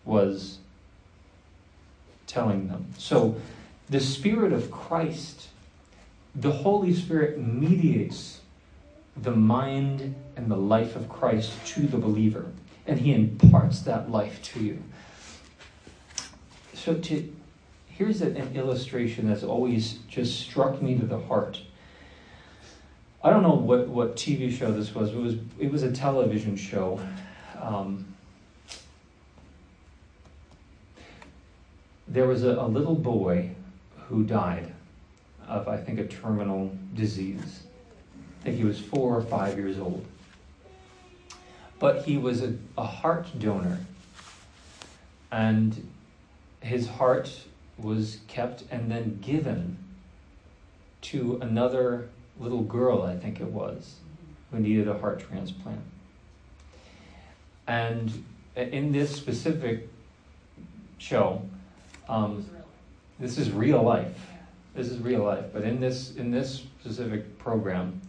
was 0.05 0.59
telling 2.29 2.69
them. 2.69 2.95
So, 2.97 3.37
the 3.91 4.01
Spirit 4.01 4.53
of 4.53 4.71
Christ, 4.71 5.49
the 6.35 6.53
Holy 6.53 6.95
Spirit 6.95 7.39
mediates 7.39 8.41
the 9.23 9.31
mind 9.31 10.15
and 10.37 10.51
the 10.51 10.57
life 10.57 10.97
of 10.97 11.09
Christ 11.09 11.53
to 11.67 11.87
the 11.87 11.99
believer, 11.99 12.47
and 12.87 13.01
he 13.01 13.13
imparts 13.13 13.81
that 13.81 14.11
life 14.11 14.43
to 14.53 14.61
you. 14.61 14.83
So 16.75 16.95
to 16.95 17.33
here's 17.89 18.21
an 18.21 18.55
illustration 18.55 19.29
that's 19.29 19.43
always 19.43 19.95
just 20.09 20.41
struck 20.41 20.83
me 20.83 20.99
to 20.99 21.07
the 21.07 21.19
heart. 21.19 21.63
I 23.25 23.31
don't 23.31 23.43
know 23.43 23.55
what, 23.55 23.89
what 23.89 24.17
TV 24.17 24.53
show 24.53 24.71
this 24.71 24.95
was. 24.95 25.11
It 25.13 25.17
was 25.17 25.35
it 25.59 25.71
was 25.71 25.83
a 25.83 25.91
television 25.91 26.57
show. 26.57 27.01
Um, 27.61 28.07
there 32.07 32.27
was 32.27 32.45
a, 32.45 32.51
a 32.51 32.69
little 32.69 32.95
boy 32.95 33.51
who 34.09 34.23
died 34.23 34.73
of 35.49 35.67
I 35.67 35.77
think 35.77 35.99
a 35.99 36.05
terminal 36.05 36.77
disease 36.95 37.63
think 38.47 38.59
he 38.59 38.65
was 38.65 38.79
four 38.79 39.17
or 39.17 39.23
five 39.23 39.59
years 39.59 39.77
old. 39.79 40.07
But 41.81 42.05
he 42.05 42.17
was 42.17 42.43
a, 42.43 42.55
a 42.79 42.87
heart 42.87 43.27
donor. 43.39 43.81
And 45.33 45.89
his 46.61 46.87
heart 46.87 47.43
was 47.77 48.21
kept 48.29 48.63
and 48.71 48.91
then 48.91 49.19
given 49.21 49.79
to 51.03 51.39
another 51.43 52.09
little 52.39 52.63
girl, 52.63 53.03
I 53.03 53.17
think 53.17 53.41
it 53.41 53.49
was, 53.49 53.97
who 54.53 54.61
needed 54.61 54.87
a 54.87 54.97
heart 54.97 55.19
transplant. 55.19 55.83
And 57.67 58.25
in 58.55 58.93
this 58.93 59.15
specific 59.15 59.89
show, 60.99 61.43
um, 62.09 62.49
this 63.19 63.39
is 63.39 63.51
real 63.51 63.83
life. 63.83 64.17
This 64.77 64.89
is 64.89 65.01
real 65.01 65.25
life. 65.25 65.47
But 65.53 65.63
in 65.63 65.81
this 65.81 66.15
in 66.15 66.31
this 66.31 66.65
specific 66.81 67.39
program, 67.39 68.01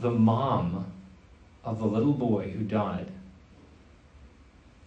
the 0.00 0.10
mom 0.10 0.86
of 1.64 1.78
the 1.78 1.86
little 1.86 2.12
boy 2.12 2.50
who 2.50 2.64
died 2.64 3.08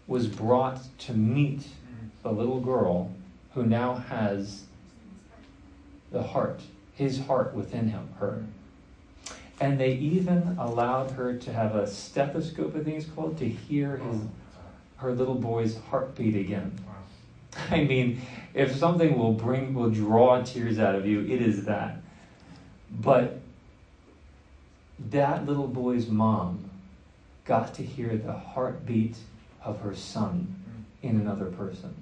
was 0.08 0.28
brought 0.28 0.80
to 1.00 1.14
meet 1.14 1.68
the 2.24 2.32
little 2.32 2.60
girl 2.60 3.12
who 3.54 3.64
now 3.64 3.96
has 3.96 4.64
the 6.12 6.22
heart, 6.22 6.62
his 6.94 7.20
heart 7.26 7.54
within 7.54 7.90
him, 7.90 8.10
her. 8.20 8.44
And 9.60 9.80
they 9.80 9.94
even 9.94 10.58
allowed 10.60 11.12
her 11.12 11.38
to 11.38 11.54
have 11.54 11.76
a 11.76 11.88
stethoscope, 11.88 12.76
I 12.76 12.84
think 12.84 12.98
it's 12.98 13.06
called, 13.06 13.38
to 13.38 13.48
hear 13.48 13.98
his, 13.98 14.22
her 14.98 15.14
little 15.14 15.36
boy's 15.36 15.78
heartbeat 15.90 16.36
again. 16.36 16.78
I 17.72 17.84
mean, 17.84 18.22
if 18.54 18.76
something 18.76 19.18
will 19.18 19.34
bring, 19.34 19.74
will 19.74 19.90
draw 19.90 20.44
tears 20.44 20.78
out 20.78 20.96
of 20.96 21.06
you, 21.06 21.22
it 21.22 21.42
is 21.42 21.66
that. 21.66 22.00
But 22.92 23.40
that 24.98 25.46
little 25.46 25.68
boy's 25.68 26.08
mom 26.08 26.70
got 27.46 27.74
to 27.76 27.84
hear 27.84 28.16
the 28.18 28.34
heartbeat 28.34 29.18
of 29.64 29.82
her 29.82 29.96
son 29.96 30.56
in 31.02 31.20
another 31.20 31.46
person. 31.46 31.94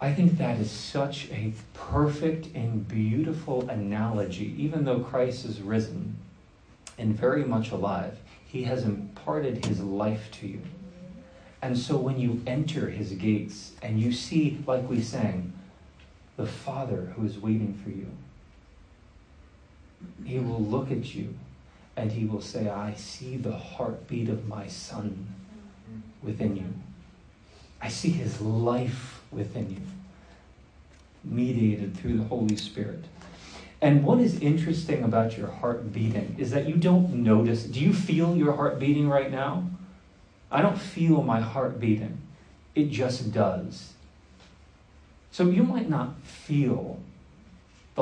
I 0.00 0.12
think 0.14 0.38
that 0.38 0.58
is 0.58 0.70
such 0.70 1.30
a 1.30 1.52
perfect 1.74 2.54
and 2.54 2.88
beautiful 2.88 3.68
analogy. 3.68 4.54
Even 4.56 4.84
though 4.84 5.00
Christ 5.00 5.44
is 5.44 5.60
risen 5.60 6.16
and 6.98 7.14
very 7.14 7.44
much 7.44 7.70
alive, 7.70 8.18
he 8.46 8.64
has 8.64 8.84
imparted 8.84 9.64
his 9.66 9.80
life 9.80 10.30
to 10.32 10.46
you. 10.46 10.62
And 11.62 11.76
so 11.76 11.98
when 11.98 12.18
you 12.18 12.42
enter 12.46 12.88
his 12.88 13.12
gates 13.12 13.72
and 13.82 14.00
you 14.00 14.12
see, 14.12 14.62
like 14.66 14.88
we 14.88 15.02
sang, 15.02 15.52
the 16.36 16.46
Father 16.46 17.12
who 17.14 17.26
is 17.26 17.38
waiting 17.38 17.74
for 17.74 17.90
you, 17.90 18.08
he 20.24 20.38
will 20.38 20.62
look 20.62 20.90
at 20.90 21.14
you 21.14 21.34
and 21.96 22.12
he 22.12 22.24
will 22.24 22.40
say, 22.40 22.68
I 22.68 22.94
see 22.94 23.36
the 23.36 23.56
heartbeat 23.56 24.28
of 24.28 24.46
my 24.46 24.66
Son 24.66 25.26
within 26.22 26.56
you. 26.56 26.72
I 27.82 27.88
see 27.88 28.10
his 28.10 28.40
life 28.40 29.22
within 29.30 29.70
you, 29.70 29.80
mediated 31.24 31.96
through 31.96 32.18
the 32.18 32.24
Holy 32.24 32.56
Spirit. 32.56 33.04
And 33.82 34.04
what 34.04 34.20
is 34.20 34.38
interesting 34.40 35.02
about 35.02 35.38
your 35.38 35.48
heart 35.48 35.92
beating 35.92 36.36
is 36.38 36.50
that 36.50 36.68
you 36.68 36.76
don't 36.76 37.14
notice. 37.14 37.64
Do 37.64 37.80
you 37.80 37.94
feel 37.94 38.36
your 38.36 38.52
heart 38.52 38.78
beating 38.78 39.08
right 39.08 39.30
now? 39.30 39.64
I 40.50 40.60
don't 40.62 40.78
feel 40.78 41.22
my 41.22 41.40
heart 41.40 41.80
beating, 41.80 42.18
it 42.74 42.90
just 42.90 43.32
does. 43.32 43.92
So 45.30 45.48
you 45.48 45.62
might 45.62 45.88
not 45.88 46.20
feel 46.22 46.98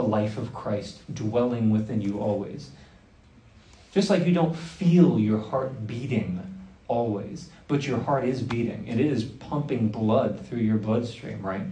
the 0.03 0.09
life 0.09 0.39
of 0.39 0.55
Christ 0.55 1.01
dwelling 1.13 1.71
within 1.71 2.01
you 2.01 2.21
always. 2.21 2.71
Just 3.93 4.11
like 4.11 4.27
you 4.27 4.33
don't 4.33 4.55
feel 4.55 5.19
your 5.19 5.41
heart 5.41 5.89
beating 5.89 6.41
always, 6.87 7.49
but 7.67 7.85
your 7.85 7.99
heart 7.99 8.25
is 8.25 8.43
beating 8.43 8.87
it 8.87 9.01
is 9.01 9.25
pumping 9.25 9.89
blood 9.89 10.47
through 10.47 10.61
your 10.61 10.77
bloodstream, 10.77 11.43
right? 11.43 11.67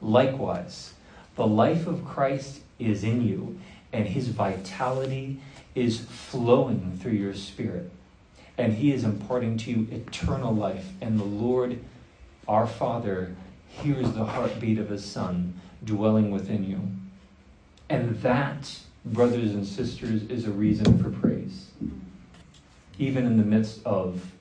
Likewise, 0.00 0.94
the 1.36 1.46
life 1.46 1.86
of 1.86 2.06
Christ 2.06 2.60
is 2.78 3.04
in 3.04 3.26
you 3.26 3.60
and 3.92 4.06
his 4.06 4.28
vitality 4.28 5.40
is 5.74 6.00
flowing 6.00 6.98
through 7.00 7.12
your 7.12 7.34
spirit. 7.34 7.90
And 8.56 8.72
he 8.72 8.92
is 8.92 9.04
imparting 9.04 9.58
to 9.58 9.70
you 9.70 9.88
eternal 9.90 10.54
life. 10.54 10.88
And 11.00 11.18
the 11.18 11.24
Lord, 11.24 11.80
our 12.48 12.66
Father, 12.66 13.34
hears 13.68 14.12
the 14.12 14.24
heartbeat 14.24 14.78
of 14.78 14.88
his 14.88 15.04
Son 15.04 15.60
dwelling 15.82 16.30
within 16.30 16.64
you. 16.64 16.80
And 17.88 18.20
that, 18.22 18.78
brothers 19.04 19.52
and 19.52 19.66
sisters, 19.66 20.22
is 20.24 20.46
a 20.46 20.50
reason 20.50 21.02
for 21.02 21.10
praise 21.10 21.68
even 22.98 23.26
in 23.26 23.36
the 23.36 23.44
midst 23.44 23.84
of 23.84 24.32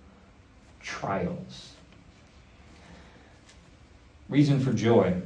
trials. 0.82 1.74
Reason 4.30 4.60
for 4.60 4.74
joy. 4.74 5.22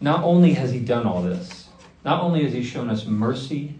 Not 0.00 0.22
only 0.22 0.54
has 0.54 0.72
He 0.72 0.80
done 0.80 1.06
all 1.06 1.22
this, 1.22 1.68
not 2.04 2.22
only 2.22 2.44
has 2.44 2.52
He 2.52 2.62
shown 2.62 2.90
us 2.90 3.06
mercy, 3.06 3.74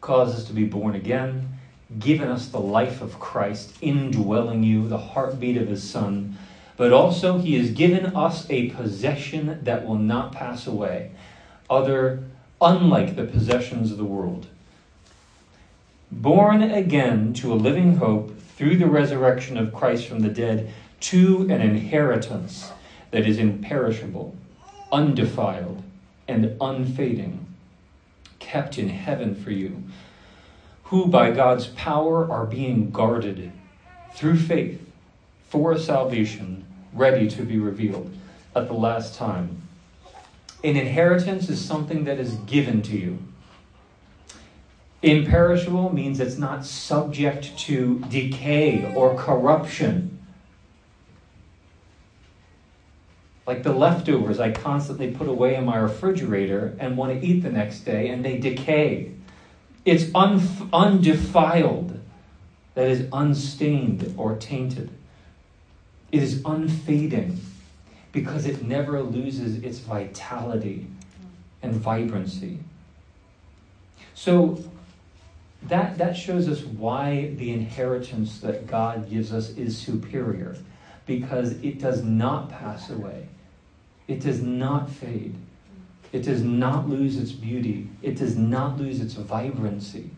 caused 0.00 0.36
us 0.36 0.44
to 0.46 0.52
be 0.52 0.64
born 0.64 0.94
again, 0.94 1.58
given 1.98 2.28
us 2.28 2.48
the 2.48 2.60
life 2.60 3.00
of 3.00 3.18
Christ, 3.20 3.76
indwelling 3.80 4.62
you, 4.62 4.88
the 4.88 4.98
heartbeat 4.98 5.56
of 5.56 5.68
His 5.68 5.88
Son, 5.88 6.36
but 6.78 6.92
also 6.92 7.38
He 7.38 7.58
has 7.58 7.72
given 7.72 8.16
us 8.16 8.48
a 8.48 8.70
possession 8.70 9.58
that 9.64 9.84
will 9.84 9.96
not 9.96 10.32
pass 10.32 10.66
away, 10.66 11.10
other 11.68 12.22
unlike 12.62 13.16
the 13.16 13.24
possessions 13.24 13.90
of 13.90 13.98
the 13.98 14.04
world. 14.04 14.46
Born 16.10 16.62
again 16.62 17.34
to 17.34 17.52
a 17.52 17.56
living 17.56 17.96
hope 17.96 18.40
through 18.56 18.78
the 18.78 18.86
resurrection 18.86 19.58
of 19.58 19.74
Christ 19.74 20.06
from 20.06 20.20
the 20.20 20.28
dead, 20.28 20.72
to 21.00 21.42
an 21.42 21.60
inheritance 21.60 22.72
that 23.10 23.26
is 23.26 23.38
imperishable, 23.38 24.36
undefiled, 24.92 25.82
and 26.28 26.56
unfading, 26.60 27.46
kept 28.38 28.78
in 28.78 28.88
heaven 28.88 29.34
for 29.34 29.50
you, 29.50 29.82
who 30.84 31.06
by 31.06 31.32
God's 31.32 31.66
power 31.66 32.30
are 32.30 32.46
being 32.46 32.90
guarded 32.90 33.50
through 34.12 34.38
faith 34.38 34.80
for 35.48 35.76
salvation, 35.78 36.64
ready 36.92 37.28
to 37.28 37.42
be 37.42 37.58
revealed 37.58 38.14
at 38.54 38.68
the 38.68 38.74
last 38.74 39.14
time. 39.14 39.62
An 40.64 40.76
inheritance 40.76 41.48
is 41.48 41.64
something 41.64 42.04
that 42.04 42.18
is 42.18 42.34
given 42.46 42.82
to 42.82 42.96
you. 42.96 43.18
Imperishable 45.02 45.94
means 45.94 46.18
it's 46.18 46.38
not 46.38 46.66
subject 46.66 47.56
to 47.58 48.00
decay 48.08 48.92
or 48.94 49.14
corruption. 49.14 50.18
Like 53.46 53.62
the 53.62 53.72
leftovers 53.72 54.40
I 54.40 54.50
constantly 54.50 55.12
put 55.12 55.28
away 55.28 55.54
in 55.54 55.64
my 55.64 55.76
refrigerator 55.76 56.76
and 56.80 56.96
want 56.96 57.18
to 57.18 57.26
eat 57.26 57.40
the 57.40 57.50
next 57.50 57.80
day 57.80 58.08
and 58.08 58.24
they 58.24 58.38
decay. 58.38 59.12
It's 59.84 60.04
unf- 60.06 60.68
undefiled, 60.72 62.00
that 62.74 62.88
is 62.88 63.08
unstained 63.12 64.14
or 64.18 64.36
tainted. 64.36 64.97
It 66.10 66.22
is 66.22 66.42
unfading 66.44 67.40
because 68.12 68.46
it 68.46 68.62
never 68.62 69.02
loses 69.02 69.62
its 69.62 69.78
vitality 69.78 70.86
and 71.62 71.74
vibrancy. 71.74 72.58
So, 74.14 74.64
that, 75.64 75.98
that 75.98 76.16
shows 76.16 76.48
us 76.48 76.62
why 76.62 77.34
the 77.36 77.50
inheritance 77.50 78.40
that 78.40 78.66
God 78.66 79.10
gives 79.10 79.32
us 79.32 79.50
is 79.50 79.76
superior. 79.76 80.56
Because 81.04 81.52
it 81.62 81.78
does 81.78 82.02
not 82.02 82.50
pass 82.50 82.90
away, 82.90 83.28
it 84.06 84.20
does 84.20 84.40
not 84.42 84.90
fade, 84.90 85.34
it 86.12 86.22
does 86.22 86.42
not 86.42 86.88
lose 86.88 87.16
its 87.16 87.32
beauty, 87.32 87.88
it 88.02 88.16
does 88.16 88.36
not 88.36 88.78
lose 88.78 89.00
its 89.00 89.14
vibrancy. 89.14 90.10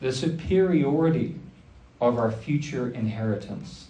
The 0.00 0.12
superiority 0.12 1.36
of 2.00 2.18
our 2.18 2.30
future 2.30 2.90
inheritance 2.90 3.88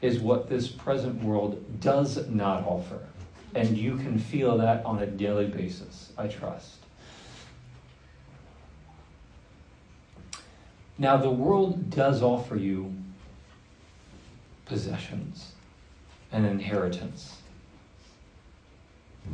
is 0.00 0.18
what 0.18 0.48
this 0.48 0.68
present 0.68 1.22
world 1.22 1.80
does 1.80 2.28
not 2.28 2.66
offer. 2.66 2.98
And 3.54 3.76
you 3.76 3.96
can 3.96 4.18
feel 4.18 4.56
that 4.58 4.84
on 4.84 5.00
a 5.00 5.06
daily 5.06 5.46
basis, 5.46 6.12
I 6.16 6.26
trust. 6.26 6.78
Now, 10.98 11.16
the 11.16 11.30
world 11.30 11.90
does 11.90 12.22
offer 12.22 12.56
you 12.56 12.94
possessions 14.66 15.52
and 16.30 16.46
inheritance, 16.46 17.36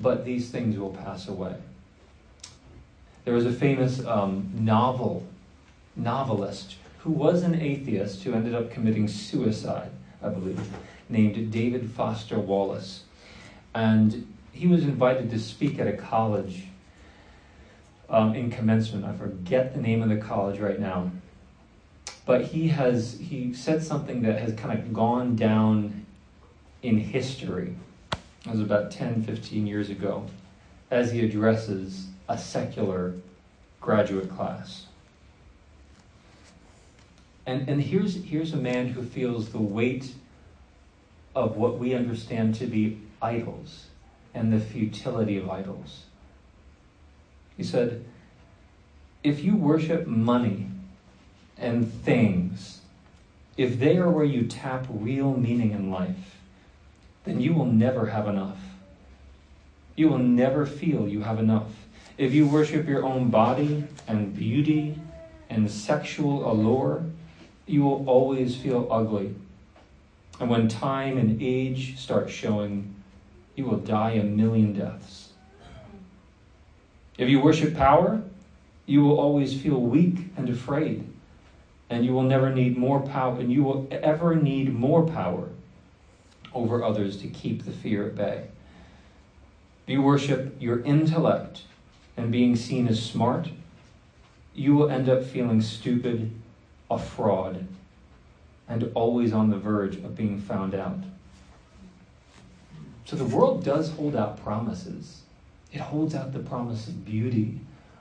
but 0.02 0.24
these 0.24 0.50
things 0.50 0.76
will 0.78 0.90
pass 0.90 1.28
away. 1.28 1.54
There 3.24 3.34
was 3.34 3.46
a 3.46 3.52
famous 3.52 4.04
um, 4.04 4.50
novel 4.54 5.26
novelist 5.98 6.76
who 6.98 7.10
was 7.10 7.42
an 7.42 7.60
atheist 7.60 8.24
who 8.24 8.32
ended 8.32 8.54
up 8.54 8.70
committing 8.70 9.08
suicide, 9.08 9.90
I 10.22 10.28
believe, 10.28 10.60
named 11.08 11.50
David 11.50 11.90
Foster 11.90 12.38
Wallace. 12.38 13.04
And 13.74 14.32
he 14.52 14.66
was 14.66 14.82
invited 14.82 15.30
to 15.30 15.38
speak 15.38 15.78
at 15.78 15.86
a 15.86 15.92
college 15.92 16.64
um, 18.10 18.34
in 18.34 18.50
commencement. 18.50 19.04
I 19.04 19.12
forget 19.12 19.74
the 19.74 19.80
name 19.80 20.02
of 20.02 20.08
the 20.08 20.16
college 20.16 20.58
right 20.58 20.80
now 20.80 21.10
but 22.28 22.44
he 22.44 22.68
has 22.68 23.18
he 23.18 23.54
said 23.54 23.82
something 23.82 24.20
that 24.20 24.38
has 24.38 24.52
kind 24.52 24.78
of 24.78 24.92
gone 24.92 25.34
down 25.34 26.04
in 26.82 26.98
history. 26.98 27.74
It 28.12 28.50
was 28.50 28.60
about 28.60 28.90
10, 28.90 29.22
15 29.22 29.66
years 29.66 29.88
ago, 29.88 30.26
as 30.90 31.10
he 31.10 31.24
addresses 31.24 32.08
a 32.28 32.36
secular 32.36 33.14
graduate 33.80 34.28
class. 34.28 34.87
And, 37.48 37.66
and 37.66 37.82
here's, 37.82 38.24
here's 38.24 38.52
a 38.52 38.58
man 38.58 38.88
who 38.88 39.02
feels 39.02 39.48
the 39.48 39.58
weight 39.58 40.12
of 41.34 41.56
what 41.56 41.78
we 41.78 41.94
understand 41.94 42.54
to 42.56 42.66
be 42.66 43.00
idols 43.22 43.86
and 44.34 44.52
the 44.52 44.60
futility 44.60 45.38
of 45.38 45.48
idols. 45.48 46.04
He 47.56 47.62
said, 47.62 48.04
If 49.24 49.42
you 49.42 49.56
worship 49.56 50.06
money 50.06 50.66
and 51.56 51.90
things, 51.90 52.82
if 53.56 53.78
they 53.78 53.96
are 53.96 54.10
where 54.10 54.26
you 54.26 54.46
tap 54.46 54.84
real 54.90 55.32
meaning 55.32 55.72
in 55.72 55.90
life, 55.90 56.36
then 57.24 57.40
you 57.40 57.54
will 57.54 57.64
never 57.64 58.04
have 58.04 58.28
enough. 58.28 58.58
You 59.96 60.10
will 60.10 60.18
never 60.18 60.66
feel 60.66 61.08
you 61.08 61.22
have 61.22 61.38
enough. 61.38 61.70
If 62.18 62.34
you 62.34 62.46
worship 62.46 62.86
your 62.86 63.06
own 63.06 63.30
body 63.30 63.84
and 64.06 64.36
beauty 64.36 65.00
and 65.48 65.70
sexual 65.70 66.52
allure, 66.52 67.06
you 67.68 67.82
will 67.82 68.04
always 68.08 68.56
feel 68.56 68.88
ugly. 68.90 69.34
And 70.40 70.48
when 70.48 70.68
time 70.68 71.18
and 71.18 71.42
age 71.42 71.98
start 71.98 72.30
showing, 72.30 72.94
you 73.56 73.64
will 73.64 73.78
die 73.78 74.12
a 74.12 74.22
million 74.22 74.72
deaths. 74.72 75.30
If 77.18 77.28
you 77.28 77.40
worship 77.40 77.76
power, 77.76 78.22
you 78.86 79.02
will 79.02 79.18
always 79.18 79.60
feel 79.60 79.80
weak 79.80 80.18
and 80.36 80.48
afraid. 80.48 81.04
And 81.90 82.04
you 82.04 82.12
will 82.12 82.22
never 82.22 82.50
need 82.54 82.76
more 82.76 83.00
power, 83.00 83.38
and 83.38 83.52
you 83.52 83.64
will 83.64 83.88
ever 83.90 84.36
need 84.36 84.72
more 84.72 85.06
power 85.06 85.48
over 86.54 86.84
others 86.84 87.16
to 87.18 87.28
keep 87.28 87.64
the 87.64 87.72
fear 87.72 88.06
at 88.06 88.14
bay. 88.14 88.44
If 89.86 89.92
you 89.92 90.02
worship 90.02 90.56
your 90.60 90.80
intellect 90.82 91.62
and 92.16 92.30
being 92.30 92.56
seen 92.56 92.88
as 92.88 93.02
smart, 93.02 93.48
you 94.54 94.74
will 94.74 94.90
end 94.90 95.08
up 95.08 95.24
feeling 95.24 95.62
stupid, 95.62 96.30
a 96.90 96.98
fraud, 96.98 97.66
and 98.68 98.90
always 98.94 99.32
on 99.32 99.50
the 99.50 99.58
verge 99.58 99.96
of 99.96 100.16
being 100.16 100.38
found 100.38 100.74
out. 100.74 100.98
So 103.04 103.16
the 103.16 103.24
world 103.24 103.64
does 103.64 103.90
hold 103.90 104.14
out 104.14 104.42
promises. 104.42 105.22
It 105.72 105.80
holds 105.80 106.14
out 106.14 106.32
the 106.32 106.38
promise 106.38 106.88
of 106.88 107.04
beauty, 107.04 107.60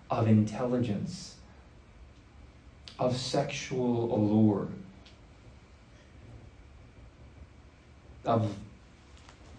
of 0.10 0.28
intelligence, 0.28 1.36
of 3.00 3.15
sexual 3.15 4.13
allure, 4.13 4.67
of 8.26 8.56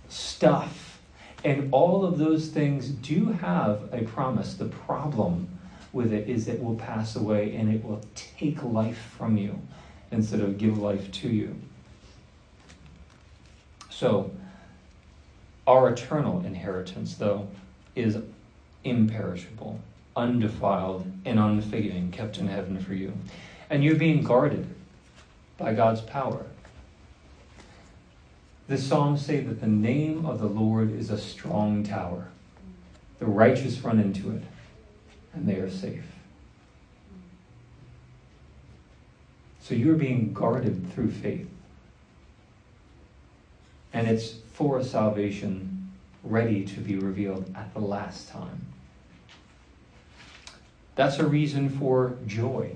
stuff. 0.08 1.00
And 1.44 1.68
all 1.72 2.04
of 2.04 2.18
those 2.18 2.48
things 2.48 2.88
do 2.88 3.26
have 3.26 3.88
a 3.92 4.02
promise. 4.02 4.54
The 4.54 4.66
problem 4.66 5.48
with 5.92 6.12
it 6.12 6.28
is 6.28 6.48
it 6.48 6.62
will 6.62 6.74
pass 6.74 7.16
away 7.16 7.54
and 7.54 7.72
it 7.72 7.84
will 7.84 8.02
take 8.14 8.62
life 8.62 8.98
from 9.16 9.36
you 9.36 9.60
instead 10.10 10.40
of 10.40 10.58
give 10.58 10.78
life 10.78 11.10
to 11.12 11.28
you. 11.28 11.54
So, 13.90 14.30
our 15.66 15.88
eternal 15.90 16.44
inheritance, 16.46 17.14
though, 17.16 17.48
is 17.94 18.16
imperishable, 18.84 19.80
undefiled, 20.16 21.10
and 21.24 21.38
unfading, 21.38 22.10
kept 22.10 22.38
in 22.38 22.48
heaven 22.48 22.78
for 22.78 22.94
you. 22.94 23.12
And 23.68 23.84
you're 23.84 23.96
being 23.96 24.22
guarded 24.22 24.66
by 25.58 25.74
God's 25.74 26.00
power. 26.00 26.46
The 28.68 28.78
Psalms 28.78 29.24
say 29.24 29.40
that 29.40 29.60
the 29.60 29.66
name 29.66 30.26
of 30.26 30.38
the 30.38 30.46
Lord 30.46 30.90
is 30.90 31.10
a 31.10 31.18
strong 31.18 31.82
tower. 31.82 32.28
The 33.18 33.26
righteous 33.26 33.80
run 33.80 33.98
into 33.98 34.30
it 34.30 34.42
and 35.34 35.46
they 35.46 35.56
are 35.56 35.70
safe. 35.70 36.04
So 39.60 39.74
you're 39.74 39.96
being 39.96 40.32
guarded 40.32 40.92
through 40.92 41.10
faith. 41.10 41.48
And 43.92 44.08
it's 44.08 44.34
for 44.52 44.82
salvation 44.82 45.90
ready 46.24 46.64
to 46.64 46.80
be 46.80 46.96
revealed 46.96 47.50
at 47.54 47.72
the 47.74 47.80
last 47.80 48.28
time. 48.30 48.66
That's 50.94 51.18
a 51.18 51.26
reason 51.26 51.68
for 51.68 52.16
joy. 52.26 52.74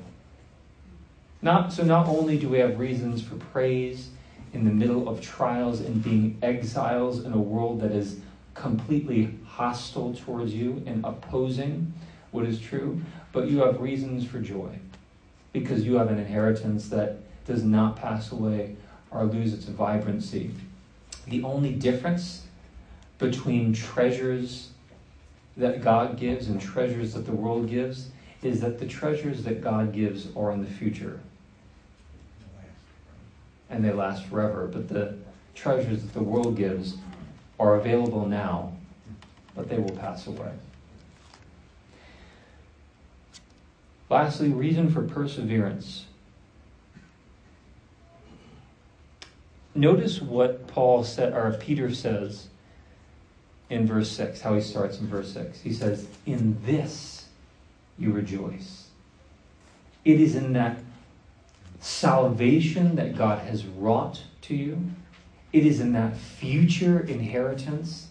Not, 1.41 1.73
so 1.73 1.83
not 1.83 2.07
only 2.07 2.39
do 2.39 2.49
we 2.49 2.59
have 2.59 2.79
reasons 2.79 3.21
for 3.23 3.35
praise 3.37 4.11
in 4.53 4.65
the 4.65 4.71
middle 4.71 5.09
of 5.09 5.21
trials 5.21 5.81
and 5.81 6.03
being 6.05 6.39
exiles 6.43 7.25
in 7.25 7.33
a 7.33 7.39
world 7.39 7.81
that 7.81 7.91
is 7.91 8.21
completely 8.55 9.35
hostile 9.45 10.15
towards 10.15 10.55
you 10.55 10.83
and 10.87 11.05
opposing 11.05 11.93
what 12.33 12.45
is 12.47 12.59
true, 12.59 13.01
but 13.31 13.49
you 13.49 13.59
have 13.59 13.81
reasons 13.81 14.27
for 14.27 14.41
joy 14.41 14.71
because 15.53 15.85
you 15.85 15.95
have 15.95 16.11
an 16.11 16.19
inheritance 16.19 16.89
that 16.89 17.19
does 17.47 17.63
not 17.63 17.97
pass 17.97 18.33
away 18.33 18.75
or 19.11 19.25
lose 19.25 19.53
its 19.53 19.67
vibrancy. 19.67 20.51
The 21.27 21.43
only 21.45 21.73
difference 21.73 22.47
between 23.19 23.73
treasures 23.73 24.71
that 25.57 25.83
God 25.83 26.19
gives 26.19 26.49
and 26.49 26.61
treasures 26.61 27.13
that 27.15 27.27
the 27.27 27.33
world 27.33 27.69
gives 27.69 28.09
is 28.43 28.61
that 28.61 28.79
the 28.79 28.87
treasures 28.87 29.45
that 29.45 29.61
God 29.63 29.93
gives 29.93 30.35
are 30.35 30.51
in 30.51 30.65
the 30.65 30.71
future. 30.71 31.21
And 33.71 33.85
they 33.85 33.93
last 33.93 34.25
forever. 34.25 34.67
But 34.67 34.89
the 34.89 35.17
treasures 35.55 36.03
that 36.03 36.15
the 36.15 36.23
world 36.23 36.57
gives 36.57 36.97
are 37.61 37.77
available 37.77 38.27
now, 38.27 38.73
but 39.55 39.69
they 39.69 39.79
will 39.79 39.97
pass 39.97 40.27
away. 40.27 40.53
Lastly, 44.13 44.51
reason 44.51 44.91
for 44.91 45.01
perseverance. 45.01 46.05
Notice 49.75 50.21
what 50.21 50.67
Paul 50.67 51.03
said 51.03 51.33
or 51.33 51.57
Peter 51.59 51.95
says 51.95 52.49
in 53.71 53.87
verse 53.87 54.11
6, 54.11 54.43
how 54.43 54.53
he 54.53 54.61
starts 54.61 54.99
in 54.99 55.07
verse 55.07 55.33
6. 55.33 55.63
He 55.63 55.73
says, 55.73 56.07
In 56.27 56.59
this 56.63 57.25
you 57.99 58.13
rejoice. 58.13 58.89
It 60.05 60.21
is 60.21 60.37
in 60.37 60.53
that 60.53 60.77
salvation 61.81 62.97
that 62.97 63.17
God 63.17 63.39
has 63.39 63.65
wrought 63.65 64.25
to 64.43 64.55
you. 64.55 64.91
It 65.55 65.65
is 65.65 65.81
in 65.81 65.95
that 65.95 66.19
future 66.19 67.01
inheritance. 67.01 68.09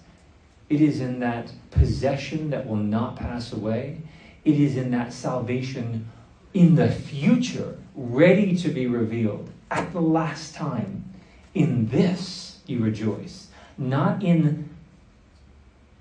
It 0.68 0.82
is 0.82 1.00
in 1.00 1.20
that 1.20 1.52
possession 1.70 2.50
that 2.50 2.66
will 2.66 2.78
not 2.78 3.18
pass 3.18 3.54
away. 3.54 4.00
It 4.44 4.60
is 4.60 4.78
in 4.78 4.92
that 4.92 5.14
salvation 5.14 6.10
in 6.54 6.76
the 6.76 6.90
future, 6.90 7.78
ready 7.96 8.56
to 8.58 8.70
be 8.70 8.88
revealed 8.88 9.50
at 9.70 9.92
the 9.94 10.02
last 10.02 10.56
time. 10.56 11.06
In 11.54 11.88
this 11.88 12.60
you 12.66 12.80
rejoice. 12.80 13.48
Not 13.78 14.24
in 14.24 14.70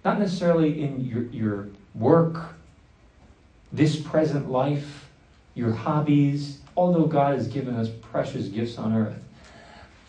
not 0.04 0.18
necessarily 0.18 0.82
in 0.82 1.04
your, 1.04 1.24
your 1.24 1.68
work, 1.94 2.54
this 3.72 4.00
present 4.00 4.50
life, 4.50 5.08
your 5.54 5.72
hobbies, 5.72 6.60
although 6.76 7.04
God 7.04 7.34
has 7.34 7.48
given 7.48 7.76
us 7.76 7.90
precious 8.00 8.46
gifts 8.46 8.78
on 8.78 8.96
earth. 8.96 9.22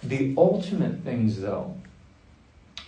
The 0.03 0.33
ultimate 0.37 0.99
things, 0.99 1.41
though, 1.41 1.75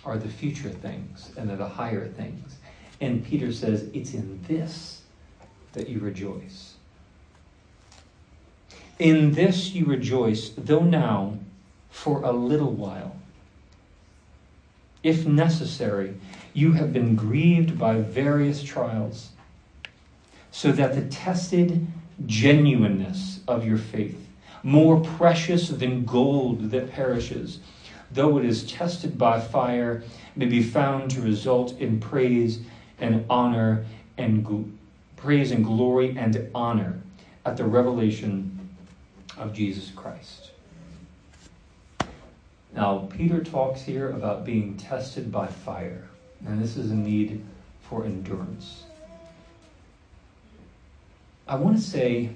are 0.04 0.16
the 0.16 0.28
future 0.28 0.70
things 0.70 1.30
and 1.36 1.48
they're 1.48 1.56
the 1.56 1.68
higher 1.68 2.08
things. 2.08 2.56
And 3.00 3.24
Peter 3.24 3.52
says, 3.52 3.88
it's 3.92 4.14
in 4.14 4.42
this 4.48 5.02
that 5.74 5.88
you 5.88 6.00
rejoice. 6.00 6.74
In 8.98 9.32
this 9.32 9.72
you 9.72 9.84
rejoice, 9.84 10.50
though 10.56 10.84
now 10.84 11.38
for 11.90 12.22
a 12.22 12.32
little 12.32 12.72
while. 12.72 13.16
If 15.02 15.26
necessary, 15.26 16.14
you 16.54 16.72
have 16.72 16.92
been 16.92 17.14
grieved 17.14 17.78
by 17.78 17.96
various 17.96 18.62
trials, 18.62 19.30
so 20.50 20.72
that 20.72 20.94
the 20.94 21.02
tested 21.02 21.86
genuineness 22.26 23.40
of 23.46 23.66
your 23.66 23.76
faith, 23.76 24.18
more 24.62 25.00
precious 25.00 25.68
than 25.68 26.04
gold 26.04 26.70
that 26.70 26.92
perishes, 26.92 27.58
though 28.10 28.38
it 28.38 28.44
is 28.44 28.70
tested 28.70 29.18
by 29.18 29.40
fire, 29.40 30.04
may 30.36 30.46
be 30.46 30.62
found 30.62 31.10
to 31.10 31.20
result 31.20 31.78
in 31.78 32.00
praise 32.00 32.60
and 32.98 33.24
honor 33.28 33.84
and 34.16 34.44
praise 35.24 35.52
and 35.52 35.64
glory 35.64 36.14
and 36.18 36.50
honor 36.54 37.00
at 37.46 37.56
the 37.56 37.64
revelation 37.64 38.68
of 39.38 39.54
Jesus 39.54 39.90
Christ. 39.96 40.50
Now, 42.74 43.08
Peter 43.10 43.42
talks 43.42 43.80
here 43.80 44.10
about 44.10 44.44
being 44.44 44.76
tested 44.76 45.32
by 45.32 45.46
fire, 45.46 46.08
and 46.46 46.62
this 46.62 46.76
is 46.76 46.90
a 46.90 46.94
need 46.94 47.42
for 47.88 48.04
endurance. 48.04 48.82
I 51.48 51.56
want 51.56 51.78
to 51.78 51.82
say, 51.82 52.28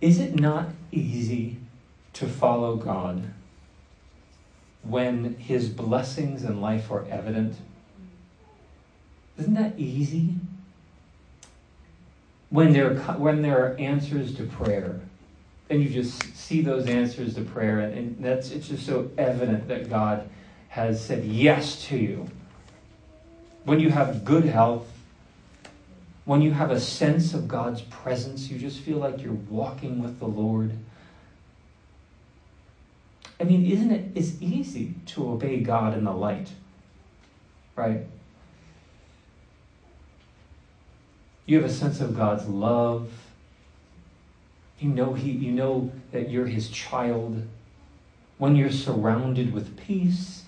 is 0.00 0.20
it 0.20 0.38
not 0.38 0.68
easy 0.92 1.56
to 2.12 2.28
follow 2.28 2.76
God 2.76 3.24
when 4.84 5.34
his 5.38 5.68
blessings 5.68 6.44
in 6.44 6.60
life 6.60 6.92
are 6.92 7.04
evident? 7.10 7.56
Isn't 9.36 9.54
that 9.54 9.76
easy? 9.76 10.36
When 12.50 12.72
there, 12.72 12.94
when 12.94 13.42
there 13.42 13.64
are 13.64 13.76
answers 13.76 14.34
to 14.36 14.44
prayer, 14.44 15.00
and 15.70 15.82
you 15.82 15.90
just 15.90 16.34
see 16.34 16.62
those 16.62 16.86
answers 16.86 17.34
to 17.34 17.42
prayer, 17.42 17.80
and, 17.80 17.94
and 17.94 18.24
that's 18.24 18.50
it's 18.50 18.68
just 18.68 18.86
so 18.86 19.10
evident 19.18 19.68
that 19.68 19.90
God 19.90 20.28
has 20.68 21.04
said 21.04 21.24
yes 21.24 21.84
to 21.86 21.96
you. 21.96 22.28
When 23.64 23.80
you 23.80 23.90
have 23.90 24.24
good 24.24 24.44
health, 24.44 24.90
when 26.24 26.40
you 26.40 26.52
have 26.52 26.70
a 26.70 26.80
sense 26.80 27.34
of 27.34 27.48
God's 27.48 27.82
presence, 27.82 28.48
you 28.48 28.58
just 28.58 28.80
feel 28.80 28.98
like 28.98 29.22
you're 29.22 29.32
walking 29.32 30.02
with 30.02 30.18
the 30.18 30.26
Lord. 30.26 30.72
I 33.40 33.44
mean, 33.44 33.70
isn't 33.70 33.90
it? 33.90 34.10
It's 34.14 34.32
easy 34.40 34.94
to 35.06 35.30
obey 35.30 35.60
God 35.60 35.96
in 35.96 36.04
the 36.04 36.12
light, 36.12 36.48
right? 37.76 38.06
You 41.48 41.56
have 41.56 41.70
a 41.70 41.72
sense 41.72 42.02
of 42.02 42.14
God's 42.14 42.46
love. 42.46 43.10
You 44.78 44.90
know, 44.90 45.14
he, 45.14 45.30
you 45.30 45.50
know 45.50 45.90
that 46.12 46.28
you're 46.28 46.46
his 46.46 46.68
child. 46.68 47.42
When 48.36 48.54
you're 48.54 48.70
surrounded 48.70 49.54
with 49.54 49.74
peace, 49.78 50.44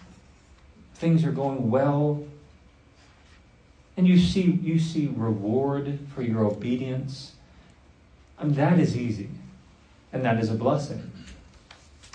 things 0.97 1.25
are 1.25 1.33
going 1.33 1.71
well, 1.71 2.23
and 3.97 4.07
you 4.07 4.19
see, 4.19 4.43
you 4.63 4.79
see 4.79 5.11
reward 5.17 5.99
for 6.15 6.21
your 6.21 6.45
obedience, 6.45 7.33
mean, 8.43 8.55
that 8.57 8.79
is 8.79 8.95
easy, 8.95 9.31
and 10.13 10.23
that 10.23 10.39
is 10.39 10.51
a 10.51 10.55
blessing. 10.55 11.11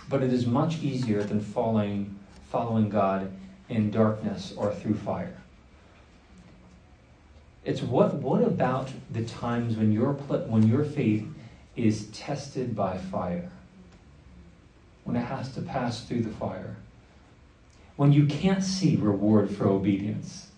But 0.08 0.22
it 0.22 0.32
is 0.32 0.46
much 0.46 0.84
easier 0.84 1.24
than 1.24 1.42
following, 1.42 2.20
following 2.52 2.90
God 2.90 3.32
in 3.68 3.90
darkness 3.90 4.54
or 4.56 4.76
through 4.76 4.96
fire. 4.96 5.38
It's 7.66 7.82
what, 7.82 8.14
what 8.14 8.44
about 8.44 8.92
the 9.12 9.26
times 9.26 9.76
when 9.76 9.92
your, 9.92 10.14
when 10.14 10.68
your 10.68 10.86
faith 10.86 11.26
is 11.76 12.08
tested 12.12 12.76
by 12.76 13.00
fire? 13.00 13.52
When 15.04 15.16
it 15.16 15.26
has 15.26 15.52
to 15.56 15.62
pass 15.62 16.04
through 16.04 16.22
the 16.22 16.30
fire? 16.30 16.76
When 17.96 18.14
you 18.14 18.28
can't 18.28 18.64
see 18.64 18.96
reward 18.96 19.50
for 19.50 19.68
obedience? 19.68 20.52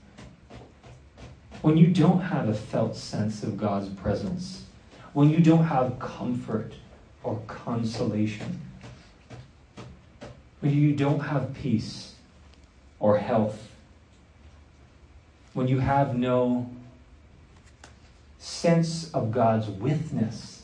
When 1.61 1.77
you 1.77 1.87
don't 1.87 2.19
have 2.19 2.49
a 2.49 2.53
felt 2.53 2.97
sense 2.97 3.41
of 3.41 3.57
God's 3.57 3.87
presence? 3.87 4.65
When 5.13 5.29
you 5.29 5.39
don't 5.39 5.63
have 5.63 5.99
comfort 5.99 6.73
or 7.23 7.39
consolation? 7.47 8.59
When 10.59 10.73
you 10.73 10.93
don't 10.93 11.21
have 11.21 11.53
peace 11.53 12.15
or 12.99 13.17
health? 13.17 13.69
When 15.53 15.69
you 15.69 15.79
have 15.79 16.17
no 16.17 16.69
sense 18.47 19.11
of 19.11 19.29
God's 19.29 19.67
witness 19.67 20.63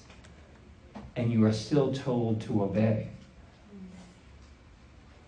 and 1.18 1.32
you 1.32 1.44
are 1.46 1.52
still 1.52 1.94
told 1.94 2.42
to 2.42 2.64
obey. 2.64 3.10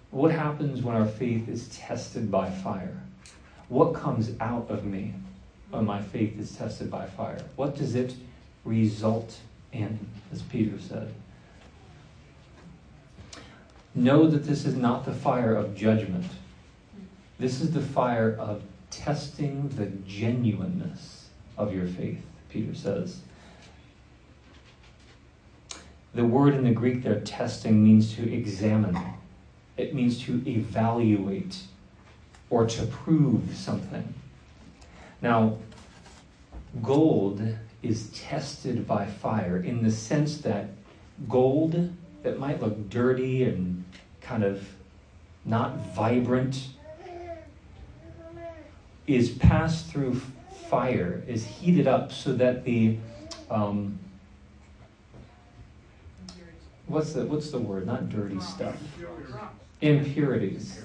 What 0.09 0.31
happens 0.31 0.81
when 0.81 0.95
our 0.95 1.05
faith 1.05 1.49
is 1.49 1.67
tested 1.67 2.31
by 2.31 2.49
fire? 2.49 2.97
What 3.67 3.93
comes 3.93 4.31
out 4.39 4.67
of 4.69 4.85
me 4.85 5.13
when 5.69 5.85
my 5.85 6.01
faith 6.01 6.39
is 6.39 6.55
tested 6.55 6.89
by 6.89 7.05
fire? 7.07 7.43
What 7.57 7.75
does 7.75 7.93
it 7.93 8.15
result 8.63 9.37
in, 9.73 9.99
as 10.31 10.41
Peter 10.41 10.79
said? 10.79 11.13
Know 13.93 14.27
that 14.27 14.45
this 14.45 14.65
is 14.65 14.75
not 14.75 15.03
the 15.03 15.13
fire 15.13 15.55
of 15.55 15.75
judgment. 15.75 16.25
This 17.37 17.59
is 17.59 17.73
the 17.73 17.81
fire 17.81 18.35
of 18.39 18.63
testing 18.91 19.67
the 19.69 19.87
genuineness 20.07 21.27
of 21.57 21.73
your 21.73 21.87
faith. 21.87 22.23
Peter 22.49 22.73
says. 22.73 23.19
The 26.13 26.25
word 26.25 26.53
in 26.53 26.63
the 26.63 26.71
Greek 26.71 27.03
there, 27.03 27.19
testing, 27.19 27.83
means 27.83 28.15
to 28.15 28.33
examine, 28.33 28.97
it 29.75 29.93
means 29.93 30.21
to 30.23 30.41
evaluate 30.47 31.57
or 32.49 32.65
to 32.65 32.85
prove 32.85 33.53
something. 33.53 34.13
Now, 35.21 35.57
gold 36.81 37.41
is 37.83 38.09
tested 38.11 38.87
by 38.87 39.05
fire 39.05 39.57
in 39.57 39.83
the 39.83 39.91
sense 39.91 40.37
that 40.39 40.69
gold 41.27 41.91
that 42.23 42.39
might 42.39 42.61
look 42.61 42.89
dirty 42.89 43.43
and 43.43 43.83
kind 44.21 44.43
of 44.43 44.67
not 45.43 45.77
vibrant 45.93 46.67
is 49.05 49.29
passed 49.29 49.87
through 49.87 50.19
fire 50.69 51.23
is 51.27 51.45
heated 51.45 51.87
up 51.87 52.11
so 52.11 52.33
that 52.33 52.63
the 52.63 52.97
um, 53.49 53.99
what's 56.87 57.13
the 57.13 57.25
what's 57.25 57.51
the 57.51 57.59
word? 57.59 57.85
Not 57.85 58.09
dirty 58.09 58.39
stuff. 58.39 58.75
Impurities. 59.81 60.81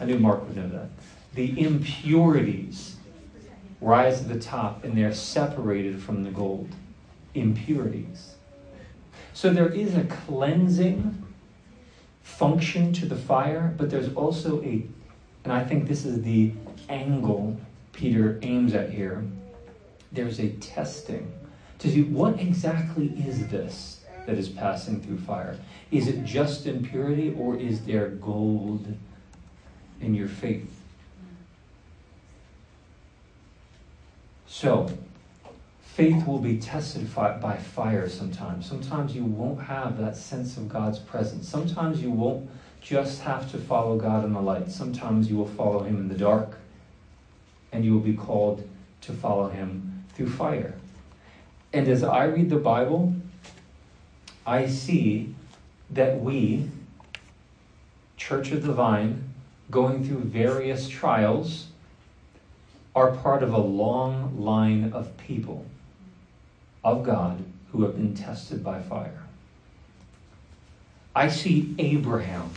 I 0.00 0.04
knew 0.04 0.18
Mark 0.18 0.46
would 0.46 0.56
know 0.56 0.68
that. 0.68 0.88
The 1.34 1.60
impurities 1.60 2.96
rise 3.80 4.20
to 4.20 4.28
the 4.28 4.38
top 4.38 4.84
and 4.84 4.96
they're 4.96 5.14
separated 5.14 6.00
from 6.02 6.24
the 6.24 6.30
gold. 6.30 6.68
Impurities. 7.34 8.34
So 9.34 9.52
there 9.52 9.68
is 9.68 9.94
a 9.96 10.04
cleansing 10.04 11.24
function 12.22 12.92
to 12.94 13.06
the 13.06 13.16
fire, 13.16 13.74
but 13.76 13.90
there's 13.90 14.12
also 14.14 14.62
a, 14.62 14.84
and 15.44 15.52
I 15.52 15.64
think 15.64 15.86
this 15.86 16.04
is 16.04 16.22
the 16.22 16.52
angle 16.88 17.56
Peter 17.98 18.38
aims 18.42 18.74
at 18.74 18.90
here, 18.90 19.24
there's 20.12 20.38
a 20.38 20.50
testing 20.50 21.32
to 21.80 21.90
see 21.90 22.04
what 22.04 22.38
exactly 22.38 23.08
is 23.26 23.48
this 23.48 24.04
that 24.24 24.38
is 24.38 24.48
passing 24.48 25.02
through 25.02 25.18
fire. 25.18 25.56
Is 25.90 26.06
it 26.06 26.24
just 26.24 26.66
impurity 26.66 27.34
or 27.36 27.56
is 27.56 27.80
there 27.80 28.10
gold 28.10 28.86
in 30.00 30.14
your 30.14 30.28
faith? 30.28 30.70
So, 34.46 34.96
faith 35.82 36.24
will 36.24 36.38
be 36.38 36.58
tested 36.58 37.12
by 37.12 37.56
fire 37.56 38.08
sometimes. 38.08 38.64
Sometimes 38.64 39.16
you 39.16 39.24
won't 39.24 39.60
have 39.60 39.98
that 39.98 40.16
sense 40.16 40.56
of 40.56 40.68
God's 40.68 41.00
presence. 41.00 41.48
Sometimes 41.48 42.00
you 42.00 42.12
won't 42.12 42.48
just 42.80 43.22
have 43.22 43.50
to 43.50 43.58
follow 43.58 43.98
God 43.98 44.24
in 44.24 44.34
the 44.34 44.40
light. 44.40 44.70
Sometimes 44.70 45.28
you 45.28 45.36
will 45.36 45.48
follow 45.48 45.82
Him 45.82 45.96
in 45.96 46.08
the 46.08 46.16
dark 46.16 46.58
and 47.72 47.84
you 47.84 47.92
will 47.92 48.00
be 48.00 48.14
called 48.14 48.68
to 49.02 49.12
follow 49.12 49.48
him 49.48 50.04
through 50.14 50.30
fire. 50.30 50.74
And 51.72 51.88
as 51.88 52.02
I 52.02 52.24
read 52.24 52.50
the 52.50 52.56
Bible, 52.56 53.14
I 54.46 54.66
see 54.66 55.34
that 55.90 56.20
we, 56.20 56.70
Church 58.16 58.50
of 58.52 58.62
the 58.62 58.72
Vine, 58.72 59.24
going 59.70 60.06
through 60.06 60.20
various 60.20 60.88
trials, 60.88 61.66
are 62.94 63.12
part 63.12 63.42
of 63.42 63.52
a 63.52 63.58
long 63.58 64.42
line 64.42 64.92
of 64.92 65.16
people 65.18 65.66
of 66.82 67.04
God 67.04 67.44
who 67.70 67.82
have 67.82 67.96
been 67.96 68.14
tested 68.14 68.64
by 68.64 68.80
fire. 68.80 69.22
I 71.14 71.28
see 71.28 71.74
Abraham 71.78 72.50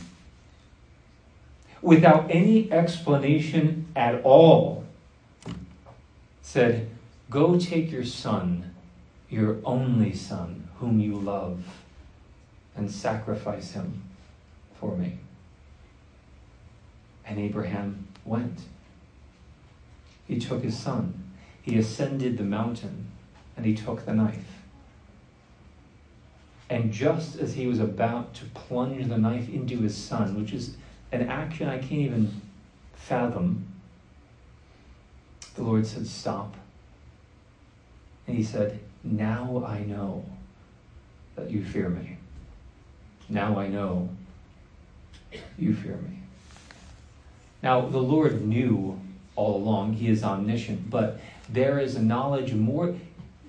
without 1.82 2.30
any 2.30 2.72
explanation 2.72 3.88
at 3.96 4.22
all 4.24 4.81
said, 6.52 6.90
Go 7.30 7.58
take 7.58 7.90
your 7.94 8.04
son, 8.04 8.76
your 9.30 9.60
only 9.64 10.14
son, 10.14 10.68
whom 10.80 11.00
you 11.00 11.16
love, 11.16 11.64
and 12.76 12.92
sacrifice 12.92 13.72
him 13.72 14.04
for 14.78 14.98
me. 14.98 15.18
And 17.26 17.40
Abraham 17.40 18.06
went. 18.26 18.64
He 20.28 20.40
took 20.40 20.62
his 20.62 20.78
son. 20.78 21.32
He 21.62 21.78
ascended 21.78 22.38
the 22.38 22.44
mountain 22.44 23.12
and 23.56 23.66
he 23.66 23.74
took 23.74 24.06
the 24.06 24.14
knife. 24.14 24.60
And 26.70 26.92
just 26.92 27.38
as 27.38 27.54
he 27.54 27.66
was 27.66 27.80
about 27.80 28.34
to 28.36 28.46
plunge 28.48 29.08
the 29.08 29.18
knife 29.18 29.48
into 29.48 29.78
his 29.78 29.96
son, 29.96 30.38
which 30.38 30.52
is 30.52 30.76
an 31.14 31.30
action 31.30 31.70
I 31.70 31.78
can't 31.78 31.92
even 31.94 32.42
fathom, 32.94 33.72
the 35.62 35.68
Lord 35.68 35.86
said, 35.86 36.08
Stop. 36.08 36.56
And 38.28 38.36
he 38.36 38.44
said, 38.44 38.80
Now 39.04 39.64
I 39.66 39.84
know 39.84 40.26
that 41.36 41.52
you 41.52 41.64
fear 41.64 41.90
me. 41.90 42.18
Now 43.30 43.60
I 43.60 43.68
know 43.68 44.10
you 45.58 45.74
fear 45.74 45.98
me. 45.98 46.20
Now, 47.64 47.82
the 47.82 48.00
Lord 48.00 48.42
knew 48.42 49.00
all 49.36 49.56
along, 49.56 49.94
He 49.94 50.08
is 50.08 50.24
omniscient, 50.24 50.90
but 50.90 51.22
there 51.48 51.80
is 51.80 51.96
a 51.96 52.02
knowledge 52.02 52.54
more. 52.54 52.96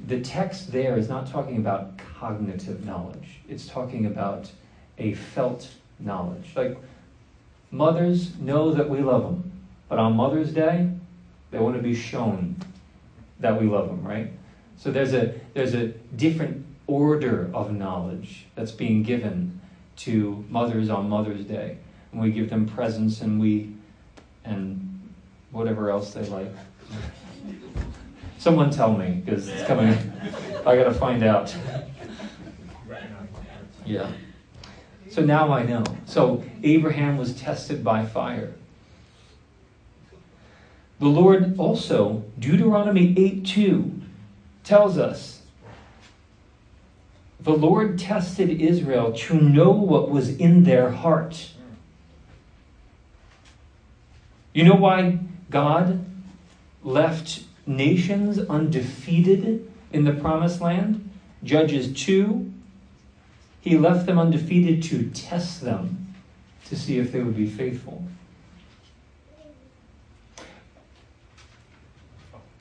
The 0.07 0.21
text 0.21 0.71
there 0.71 0.99
is 0.99 1.09
not 1.09 1.31
talking 1.31 1.57
about 1.57 1.97
cognitive 1.97 2.85
knowledge, 2.85 3.41
it's 3.49 3.67
talking 3.67 4.05
about 4.07 4.51
a 4.99 5.15
felt 5.15 5.71
knowledge. 5.99 6.51
Like, 6.55 6.77
mothers 7.71 8.39
know 8.39 8.73
that 8.75 8.91
we 8.91 8.99
love 8.99 9.23
them, 9.23 9.53
but 9.89 9.99
on 9.99 10.15
Mother's 10.15 10.53
Day, 10.53 10.92
they 11.53 11.59
want 11.59 11.77
to 11.77 11.83
be 11.83 11.95
shown 11.95 12.57
that 13.39 13.61
we 13.61 13.69
love 13.69 13.87
them, 13.87 14.03
right? 14.03 14.33
So 14.77 14.91
there's 14.91 15.15
a 15.15 15.35
there's 15.55 15.75
a 15.75 15.89
different 16.17 16.67
order 16.89 17.51
of 17.55 17.73
knowledge 17.73 18.47
that's 18.57 18.73
being 18.73 19.05
given 19.05 19.61
to 19.97 20.45
mothers 20.49 20.91
on 20.91 21.09
Mother's 21.09 21.45
Day. 21.45 21.79
And 22.11 22.21
we 22.21 22.33
give 22.33 22.51
them 22.51 22.67
presents 22.67 23.21
and 23.21 23.41
we 23.41 23.75
and 24.45 25.13
whatever 25.53 25.91
else 25.91 26.13
they 26.13 26.25
like. 26.25 26.51
Someone 28.39 28.71
tell 28.71 28.97
me, 28.97 29.23
because 29.25 29.47
it's 29.47 29.63
coming. 29.69 29.97
I 30.67 30.75
gotta 30.75 30.93
find 30.93 31.23
out. 31.23 31.55
Yeah. 33.85 34.11
So 35.11 35.23
now 35.23 35.53
I 35.53 35.63
know. 35.63 35.85
So 36.07 36.43
Abraham 36.63 37.19
was 37.19 37.35
tested 37.35 37.85
by 37.85 38.05
fire. 38.05 38.55
The 41.03 41.09
Lord 41.09 41.59
also, 41.59 42.23
Deuteronomy 42.39 43.13
8 43.19 43.45
2, 43.45 43.93
tells 44.63 44.99
us 44.99 45.43
The 47.41 47.51
Lord 47.51 47.99
tested 47.99 48.61
Israel 48.61 49.13
to 49.13 49.35
know 49.35 49.73
what 49.73 50.13
was 50.13 50.29
in 50.29 50.63
their 50.63 50.91
heart. 50.93 51.55
You 54.53 54.63
know 54.63 54.77
why 54.77 55.19
God 55.51 56.05
left 56.85 57.43
nations 57.67 58.39
undefeated 58.39 59.73
in 59.93 60.05
the 60.05 60.13
promised 60.13 60.61
land? 60.61 61.11
Judges 61.43 61.93
2. 62.01 62.49
He 63.61 63.77
left 63.77 64.07
them 64.07 64.21
undefeated 64.21 64.85
to 64.85 65.11
test 65.11 65.63
them 65.63 66.15
to 66.67 66.77
see 66.77 66.99
if 66.99 67.11
they 67.11 67.23
would 67.23 67.37
be 67.37 67.51
faithful. 67.51 68.05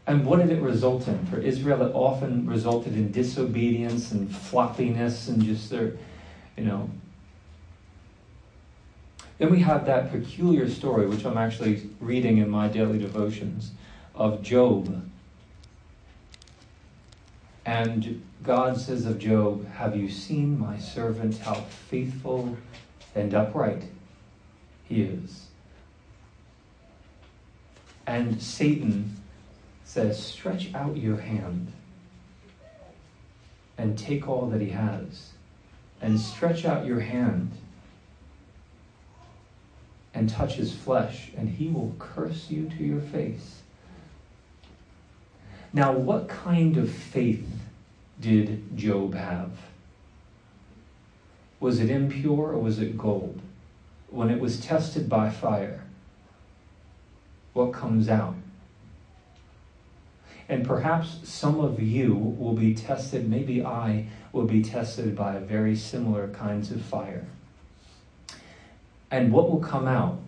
And 0.08 0.26
what 0.26 0.40
did 0.40 0.50
it 0.50 0.62
result 0.62 1.08
in? 1.08 1.26
For 1.28 1.40
Israel, 1.40 1.84
it 1.84 1.94
often 1.94 2.48
resulted 2.48 2.94
in 2.94 3.12
disobedience 3.12 4.12
and 4.12 4.30
floppiness 4.30 5.28
and 5.28 5.44
just 5.44 5.70
their, 5.70 5.94
you 6.58 6.66
know. 6.66 6.90
Then 9.38 9.52
we 9.52 9.60
have 9.60 9.86
that 9.86 10.12
peculiar 10.12 10.70
story, 10.70 11.08
which 11.08 11.26
I'm 11.26 11.38
actually 11.38 11.90
reading 12.00 12.38
in 12.38 12.50
my 12.50 12.68
daily 12.68 13.00
devotions, 13.00 13.72
of 14.16 14.42
Job. 14.42 15.10
And 17.66 18.24
God 18.44 18.80
says 18.80 19.06
of 19.06 19.20
Job, 19.20 19.68
Have 19.74 19.96
you 19.96 20.10
seen 20.10 20.60
my 20.60 20.78
servant, 20.78 21.38
how 21.40 21.56
faithful 21.90 22.58
and 23.16 23.34
upright 23.34 23.84
he 24.84 25.04
is? 25.04 25.48
And 28.08 28.42
Satan 28.42 29.18
says, 29.92 30.26
Stretch 30.26 30.74
out 30.74 30.96
your 30.96 31.18
hand 31.18 31.74
and 33.78 33.98
take 33.98 34.26
all 34.26 34.46
that 34.46 34.62
he 34.62 34.70
has. 34.70 35.32
And 36.02 36.18
stretch 36.18 36.64
out 36.64 36.86
your 36.86 37.02
hand 37.02 37.52
and 40.14 40.30
touch 40.30 40.56
his 40.56 40.74
flesh, 40.74 41.32
and 41.38 41.50
he 41.50 41.68
will 41.68 41.94
curse 42.00 42.50
you 42.50 42.70
to 42.70 42.84
your 42.84 43.02
face. 43.02 43.62
Now, 45.74 45.92
what 45.92 46.30
kind 46.30 46.78
of 46.78 46.90
faith 46.90 47.48
did 48.20 48.78
Job 48.78 49.14
have? 49.14 49.52
Was 51.60 51.82
it 51.82 51.90
impure 51.90 52.54
or 52.54 52.60
was 52.60 52.80
it 52.80 52.98
gold? 52.98 53.42
When 54.10 54.30
it 54.30 54.40
was 54.40 54.60
tested 54.62 55.10
by 55.10 55.30
fire, 55.30 55.84
what 57.54 57.74
comes 57.74 58.08
out? 58.08 58.36
And 60.52 60.68
perhaps 60.68 61.20
some 61.24 61.62
of 61.62 61.82
you 61.82 62.14
will 62.14 62.54
be 62.54 62.76
tested, 62.76 63.30
maybe 63.30 63.64
I 63.64 64.08
will 64.34 64.44
be 64.44 64.62
tested 64.62 65.16
by 65.16 65.38
very 65.38 65.78
similar 65.78 66.28
kinds 66.28 66.72
of 66.72 66.82
fire. 66.82 67.26
And 69.10 69.32
what 69.32 69.50
will 69.50 69.62
come 69.62 69.88
out? 69.88 70.20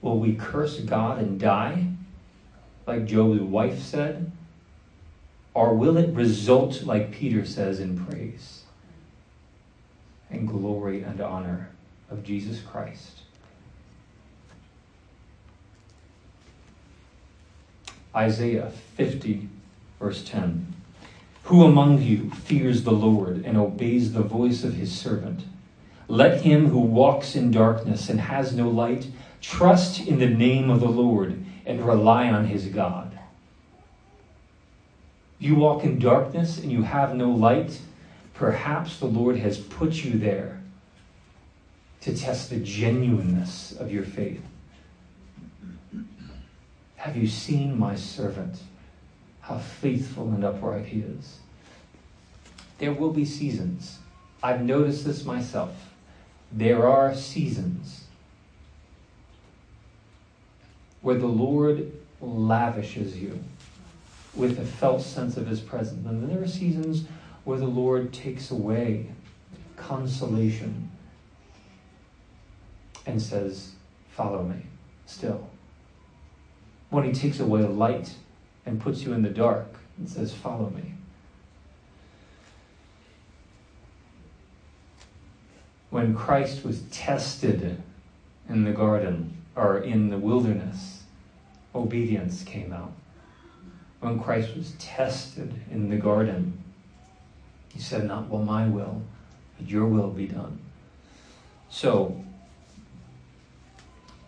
Will 0.00 0.18
we 0.18 0.34
curse 0.34 0.80
God 0.80 1.20
and 1.20 1.38
die, 1.38 1.92
like 2.88 3.06
Job's 3.06 3.40
wife 3.40 3.80
said? 3.80 4.32
Or 5.54 5.74
will 5.74 5.96
it 5.96 6.12
result, 6.12 6.82
like 6.82 7.12
Peter 7.12 7.44
says, 7.44 7.78
in 7.78 8.04
praise 8.04 8.64
and 10.28 10.48
glory 10.48 11.02
and 11.02 11.20
honor 11.20 11.70
of 12.10 12.24
Jesus 12.24 12.60
Christ? 12.60 13.20
Isaiah 18.16 18.70
50, 18.96 19.48
verse 20.00 20.24
10. 20.24 20.74
Who 21.44 21.64
among 21.64 22.00
you 22.00 22.30
fears 22.30 22.82
the 22.82 22.92
Lord 22.92 23.44
and 23.44 23.56
obeys 23.58 24.12
the 24.12 24.22
voice 24.22 24.64
of 24.64 24.74
his 24.74 24.90
servant? 24.90 25.44
Let 26.08 26.42
him 26.42 26.68
who 26.68 26.80
walks 26.80 27.36
in 27.36 27.50
darkness 27.50 28.08
and 28.08 28.20
has 28.20 28.54
no 28.54 28.68
light 28.68 29.08
trust 29.40 30.00
in 30.00 30.18
the 30.18 30.28
name 30.28 30.70
of 30.70 30.80
the 30.80 30.88
Lord 30.88 31.44
and 31.66 31.86
rely 31.86 32.28
on 32.30 32.46
his 32.46 32.66
God. 32.66 33.18
You 35.38 35.56
walk 35.56 35.84
in 35.84 35.98
darkness 35.98 36.58
and 36.58 36.72
you 36.72 36.82
have 36.82 37.14
no 37.14 37.30
light, 37.30 37.80
perhaps 38.34 38.98
the 38.98 39.06
Lord 39.06 39.36
has 39.36 39.58
put 39.58 40.04
you 40.04 40.18
there 40.18 40.62
to 42.00 42.16
test 42.16 42.50
the 42.50 42.60
genuineness 42.60 43.72
of 43.72 43.92
your 43.92 44.04
faith. 44.04 44.42
Have 47.06 47.16
you 47.16 47.28
seen 47.28 47.78
my 47.78 47.94
servant? 47.94 48.58
How 49.40 49.58
faithful 49.58 50.30
and 50.30 50.44
upright 50.44 50.86
he 50.86 51.02
is. 51.02 51.38
There 52.78 52.92
will 52.92 53.12
be 53.12 53.24
seasons. 53.24 54.00
I've 54.42 54.62
noticed 54.62 55.04
this 55.04 55.24
myself. 55.24 55.94
There 56.50 56.88
are 56.88 57.14
seasons 57.14 58.06
where 61.00 61.16
the 61.16 61.28
Lord 61.28 61.92
lavishes 62.20 63.16
you 63.16 63.38
with 64.34 64.58
a 64.58 64.66
felt 64.66 65.00
sense 65.00 65.36
of 65.36 65.46
his 65.46 65.60
presence. 65.60 66.04
And 66.08 66.20
then 66.20 66.34
there 66.34 66.42
are 66.42 66.48
seasons 66.48 67.04
where 67.44 67.58
the 67.60 67.66
Lord 67.66 68.12
takes 68.12 68.50
away 68.50 69.12
consolation 69.76 70.90
and 73.06 73.22
says, 73.22 73.74
Follow 74.10 74.42
me 74.42 74.62
still 75.06 75.48
when 76.90 77.04
he 77.04 77.12
takes 77.12 77.40
away 77.40 77.62
light 77.62 78.14
and 78.64 78.80
puts 78.80 79.02
you 79.02 79.12
in 79.12 79.22
the 79.22 79.30
dark 79.30 79.66
and 79.98 80.08
says, 80.08 80.32
Follow 80.32 80.70
me. 80.70 80.94
When 85.90 86.14
Christ 86.14 86.64
was 86.64 86.82
tested 86.90 87.80
in 88.48 88.64
the 88.64 88.72
garden 88.72 89.36
or 89.54 89.78
in 89.78 90.10
the 90.10 90.18
wilderness, 90.18 91.04
obedience 91.74 92.42
came 92.42 92.72
out. 92.72 92.92
When 94.00 94.20
Christ 94.20 94.56
was 94.56 94.74
tested 94.78 95.54
in 95.70 95.88
the 95.88 95.96
garden, 95.96 96.62
he 97.72 97.80
said, 97.80 98.04
Not 98.04 98.28
well 98.28 98.42
my 98.42 98.66
will, 98.66 99.02
but 99.56 99.68
your 99.68 99.86
will 99.86 100.10
be 100.10 100.26
done. 100.26 100.58
So, 101.70 102.22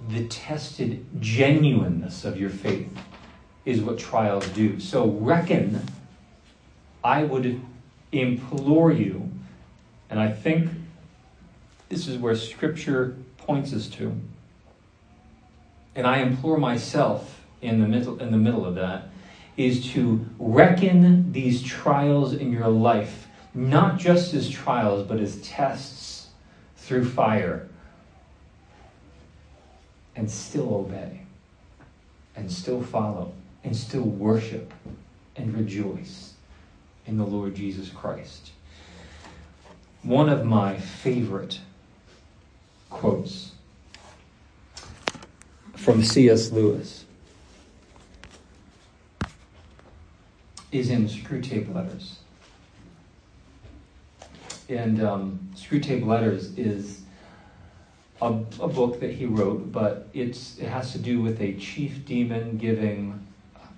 the 0.07 0.27
tested 0.29 1.05
genuineness 1.21 2.25
of 2.25 2.39
your 2.39 2.51
faith 2.51 2.89
is 3.65 3.81
what 3.81 3.99
trials 3.99 4.47
do. 4.49 4.79
So 4.79 5.09
reckon, 5.09 5.85
I 7.03 7.25
would 7.25 7.61
implore 8.13 8.93
you, 8.93 9.31
and 10.09 10.21
I 10.21 10.31
think 10.31 10.71
this 11.89 12.07
is 12.07 12.19
where 12.19 12.37
Scripture 12.37 13.17
points 13.39 13.73
us 13.73 13.89
to, 13.89 14.15
and 15.95 16.07
I 16.07 16.19
implore 16.19 16.59
myself 16.59 17.41
in 17.61 17.81
the 17.81 17.89
middle, 17.89 18.21
in 18.21 18.31
the 18.31 18.39
middle 18.39 18.65
of 18.65 18.77
that, 18.77 19.09
is 19.57 19.93
to 19.93 20.25
reckon 20.39 21.33
these 21.33 21.63
trials 21.63 22.33
in 22.33 22.53
your 22.53 22.69
life 22.69 23.27
not 23.55 23.99
just 23.99 24.35
as 24.35 24.49
trials, 24.49 25.07
but 25.07 25.19
as 25.19 25.41
tests 25.43 26.29
through 26.77 27.05
fire 27.05 27.68
and 30.19 30.29
still 30.29 30.75
obey, 30.75 31.21
and 32.35 32.51
still 32.51 32.83
follow, 32.83 33.33
and 33.63 33.75
still 33.77 34.03
worship 34.03 34.75
and 35.37 35.57
rejoice 35.57 36.35
in 37.07 37.17
the 37.17 37.25
Lord 37.25 37.55
Jesus 37.55 37.89
Christ. 37.89 38.51
One 40.03 40.29
of 40.29 40.45
my 40.45 40.77
favorite 40.77 41.61
quotes 42.91 43.53
from 45.77 46.03
C.S. 46.03 46.51
Lewis 46.51 47.05
is 50.73 50.91
in 50.91 51.07
Screwtape 51.07 51.73
Letters. 51.73 52.19
And 54.69 55.01
um, 55.01 55.49
Screwtape 55.55 56.05
Letters 56.05 56.59
is 56.59 57.03
a, 58.21 58.27
a 58.61 58.69
book 58.69 59.01
that 59.01 59.13
he 59.13 59.27
wrote, 59.27 59.71
but 59.71 60.09
it's, 60.13 60.59
it 60.59 60.69
has 60.69 60.93
to 60.93 60.99
do 60.99 61.21
with 61.21 61.41
a 61.41 61.55
chief 61.55 62.05
demon 62.05 62.57
giving 62.57 63.27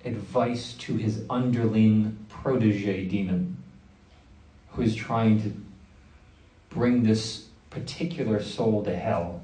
advice 0.03 0.73
to 0.73 0.95
his 0.95 1.23
underling 1.29 2.17
protege 2.29 3.05
demon 3.05 3.57
who 4.71 4.81
is 4.81 4.95
trying 4.95 5.41
to 5.43 5.53
bring 6.69 7.03
this 7.03 7.47
particular 7.69 8.41
soul 8.41 8.83
to 8.83 8.95
hell. 8.95 9.43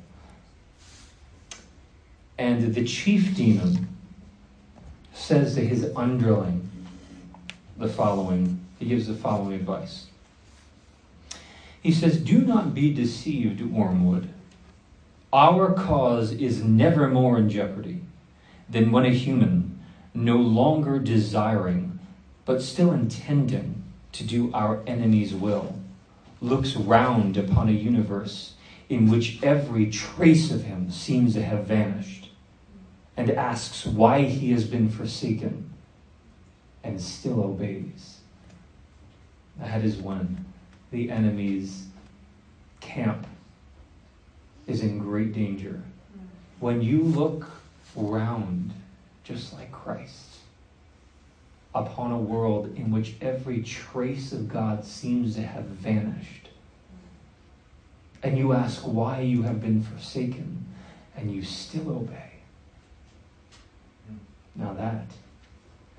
And 2.38 2.74
the 2.74 2.86
chief 2.86 3.36
demon 3.36 3.88
says 5.14 5.56
to 5.56 5.66
his 5.66 5.92
underling 5.96 6.70
the 7.78 7.90
following 7.90 8.60
he 8.80 8.86
gives 8.86 9.08
the 9.08 9.16
following 9.16 9.54
advice. 9.54 10.08
He 11.82 11.92
says, 11.92 12.18
Do 12.18 12.42
not 12.42 12.74
be 12.74 12.94
deceived, 12.94 13.62
Wormwood. 13.62 14.30
Our 15.34 15.74
cause 15.74 16.32
is 16.32 16.64
never 16.64 17.10
more 17.10 17.38
in 17.38 17.50
jeopardy 17.50 18.02
than 18.70 18.92
when 18.92 19.06
a 19.06 19.10
human, 19.10 19.80
no 20.14 20.38
longer 20.38 21.00
desiring, 21.00 22.00
but 22.46 22.62
still 22.62 22.94
intending 22.94 23.84
to 24.14 24.24
do 24.24 24.52
our 24.54 24.84
enemy's 24.88 25.34
will, 25.34 25.78
looks 26.40 26.78
round 26.78 27.36
upon 27.36 27.68
a 27.68 27.74
universe 27.74 28.54
in 28.88 29.10
which 29.10 29.44
every 29.44 29.90
trace 29.90 30.50
of 30.50 30.64
him 30.64 30.90
seems 30.90 31.34
to 31.34 31.44
have 31.44 31.66
vanished 31.66 32.30
and 33.18 33.30
asks 33.30 33.86
why 33.86 34.22
he 34.22 34.52
has 34.52 34.64
been 34.64 34.90
forsaken 34.90 35.74
and 36.86 37.02
still 37.02 37.42
obeys. 37.42 38.20
That 39.58 39.84
is 39.84 39.98
when 39.98 40.46
the 40.92 41.12
enemy's 41.12 41.88
camp 42.80 43.28
is 44.68 44.82
in 44.82 45.00
great 45.00 45.34
danger. 45.34 45.82
When 46.60 46.82
you 46.82 47.02
look 47.02 47.50
round, 47.96 48.74
just 49.24 49.54
like 49.54 49.72
Christ, 49.72 50.38
upon 51.74 52.12
a 52.12 52.18
world 52.18 52.74
in 52.76 52.92
which 52.92 53.16
every 53.22 53.62
trace 53.64 54.32
of 54.34 54.50
God 54.50 54.84
seems 54.84 55.36
to 55.36 55.42
have 55.42 55.66
vanished, 55.66 56.50
and 58.24 58.38
you 58.38 58.54
ask 58.54 58.82
why 58.82 59.22
you 59.22 59.44
have 59.44 59.62
been 59.62 59.84
forsaken, 59.84 60.66
and 61.16 61.34
you 61.34 61.44
still 61.44 61.90
obey. 61.90 62.32
Now 64.56 64.74
that 64.74 65.06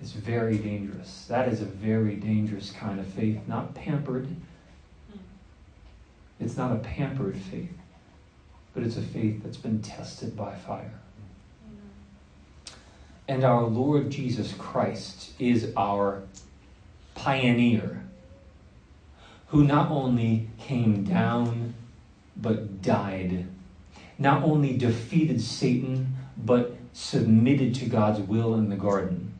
is 0.02 0.12
very 0.12 0.58
dangerous. 0.58 1.26
That 1.28 1.48
is 1.48 1.60
a 1.60 1.64
very 1.64 2.16
dangerous 2.16 2.70
kind 2.72 2.98
of 2.98 3.06
faith, 3.06 3.40
not 3.46 3.74
pampered. 3.74 4.28
It's 6.40 6.56
not 6.56 6.72
a 6.72 6.80
pampered 6.80 7.36
faith, 7.36 7.77
but 8.78 8.86
it's 8.86 8.96
a 8.96 9.02
faith 9.02 9.42
that's 9.42 9.56
been 9.56 9.82
tested 9.82 10.36
by 10.36 10.54
fire. 10.54 11.00
And 13.26 13.42
our 13.42 13.64
Lord 13.64 14.08
Jesus 14.08 14.54
Christ 14.56 15.32
is 15.40 15.72
our 15.76 16.22
pioneer 17.16 18.04
who 19.48 19.64
not 19.64 19.90
only 19.90 20.48
came 20.60 21.02
down 21.02 21.74
but 22.36 22.80
died, 22.80 23.48
not 24.16 24.44
only 24.44 24.76
defeated 24.76 25.42
Satan 25.42 26.14
but 26.36 26.76
submitted 26.92 27.74
to 27.74 27.86
God's 27.86 28.20
will 28.20 28.54
in 28.54 28.68
the 28.68 28.76
garden, 28.76 29.34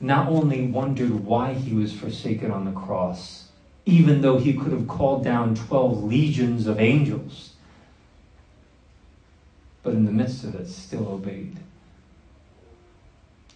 not 0.00 0.28
only 0.28 0.66
wondered 0.66 1.10
why 1.24 1.52
he 1.52 1.72
was 1.72 1.92
forsaken 1.92 2.50
on 2.50 2.64
the 2.64 2.72
cross, 2.72 3.46
even 3.86 4.22
though 4.22 4.38
he 4.38 4.54
could 4.54 4.72
have 4.72 4.88
called 4.88 5.22
down 5.22 5.54
12 5.54 6.02
legions 6.02 6.66
of 6.66 6.80
angels, 6.80 7.47
but 9.88 9.94
in 9.94 10.04
the 10.04 10.12
midst 10.12 10.44
of 10.44 10.54
it 10.54 10.68
still 10.68 11.08
obeyed. 11.08 11.56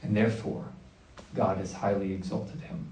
And 0.03 0.17
therefore, 0.17 0.65
God 1.35 1.59
has 1.59 1.75
highly 1.75 2.15
exalted 2.15 2.59
him 2.63 2.91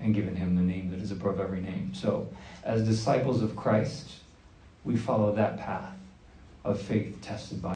and 0.00 0.12
given 0.12 0.34
him 0.34 0.56
the 0.56 0.62
name 0.62 0.90
that 0.90 0.98
is 0.98 1.12
above 1.12 1.38
every 1.38 1.60
name. 1.60 1.94
So, 1.94 2.28
as 2.64 2.82
disciples 2.82 3.40
of 3.40 3.54
Christ, 3.54 4.14
we 4.84 4.96
follow 4.96 5.32
that 5.32 5.60
path 5.60 5.94
of 6.64 6.82
faith 6.82 7.20
tested 7.22 7.62
by 7.62 7.68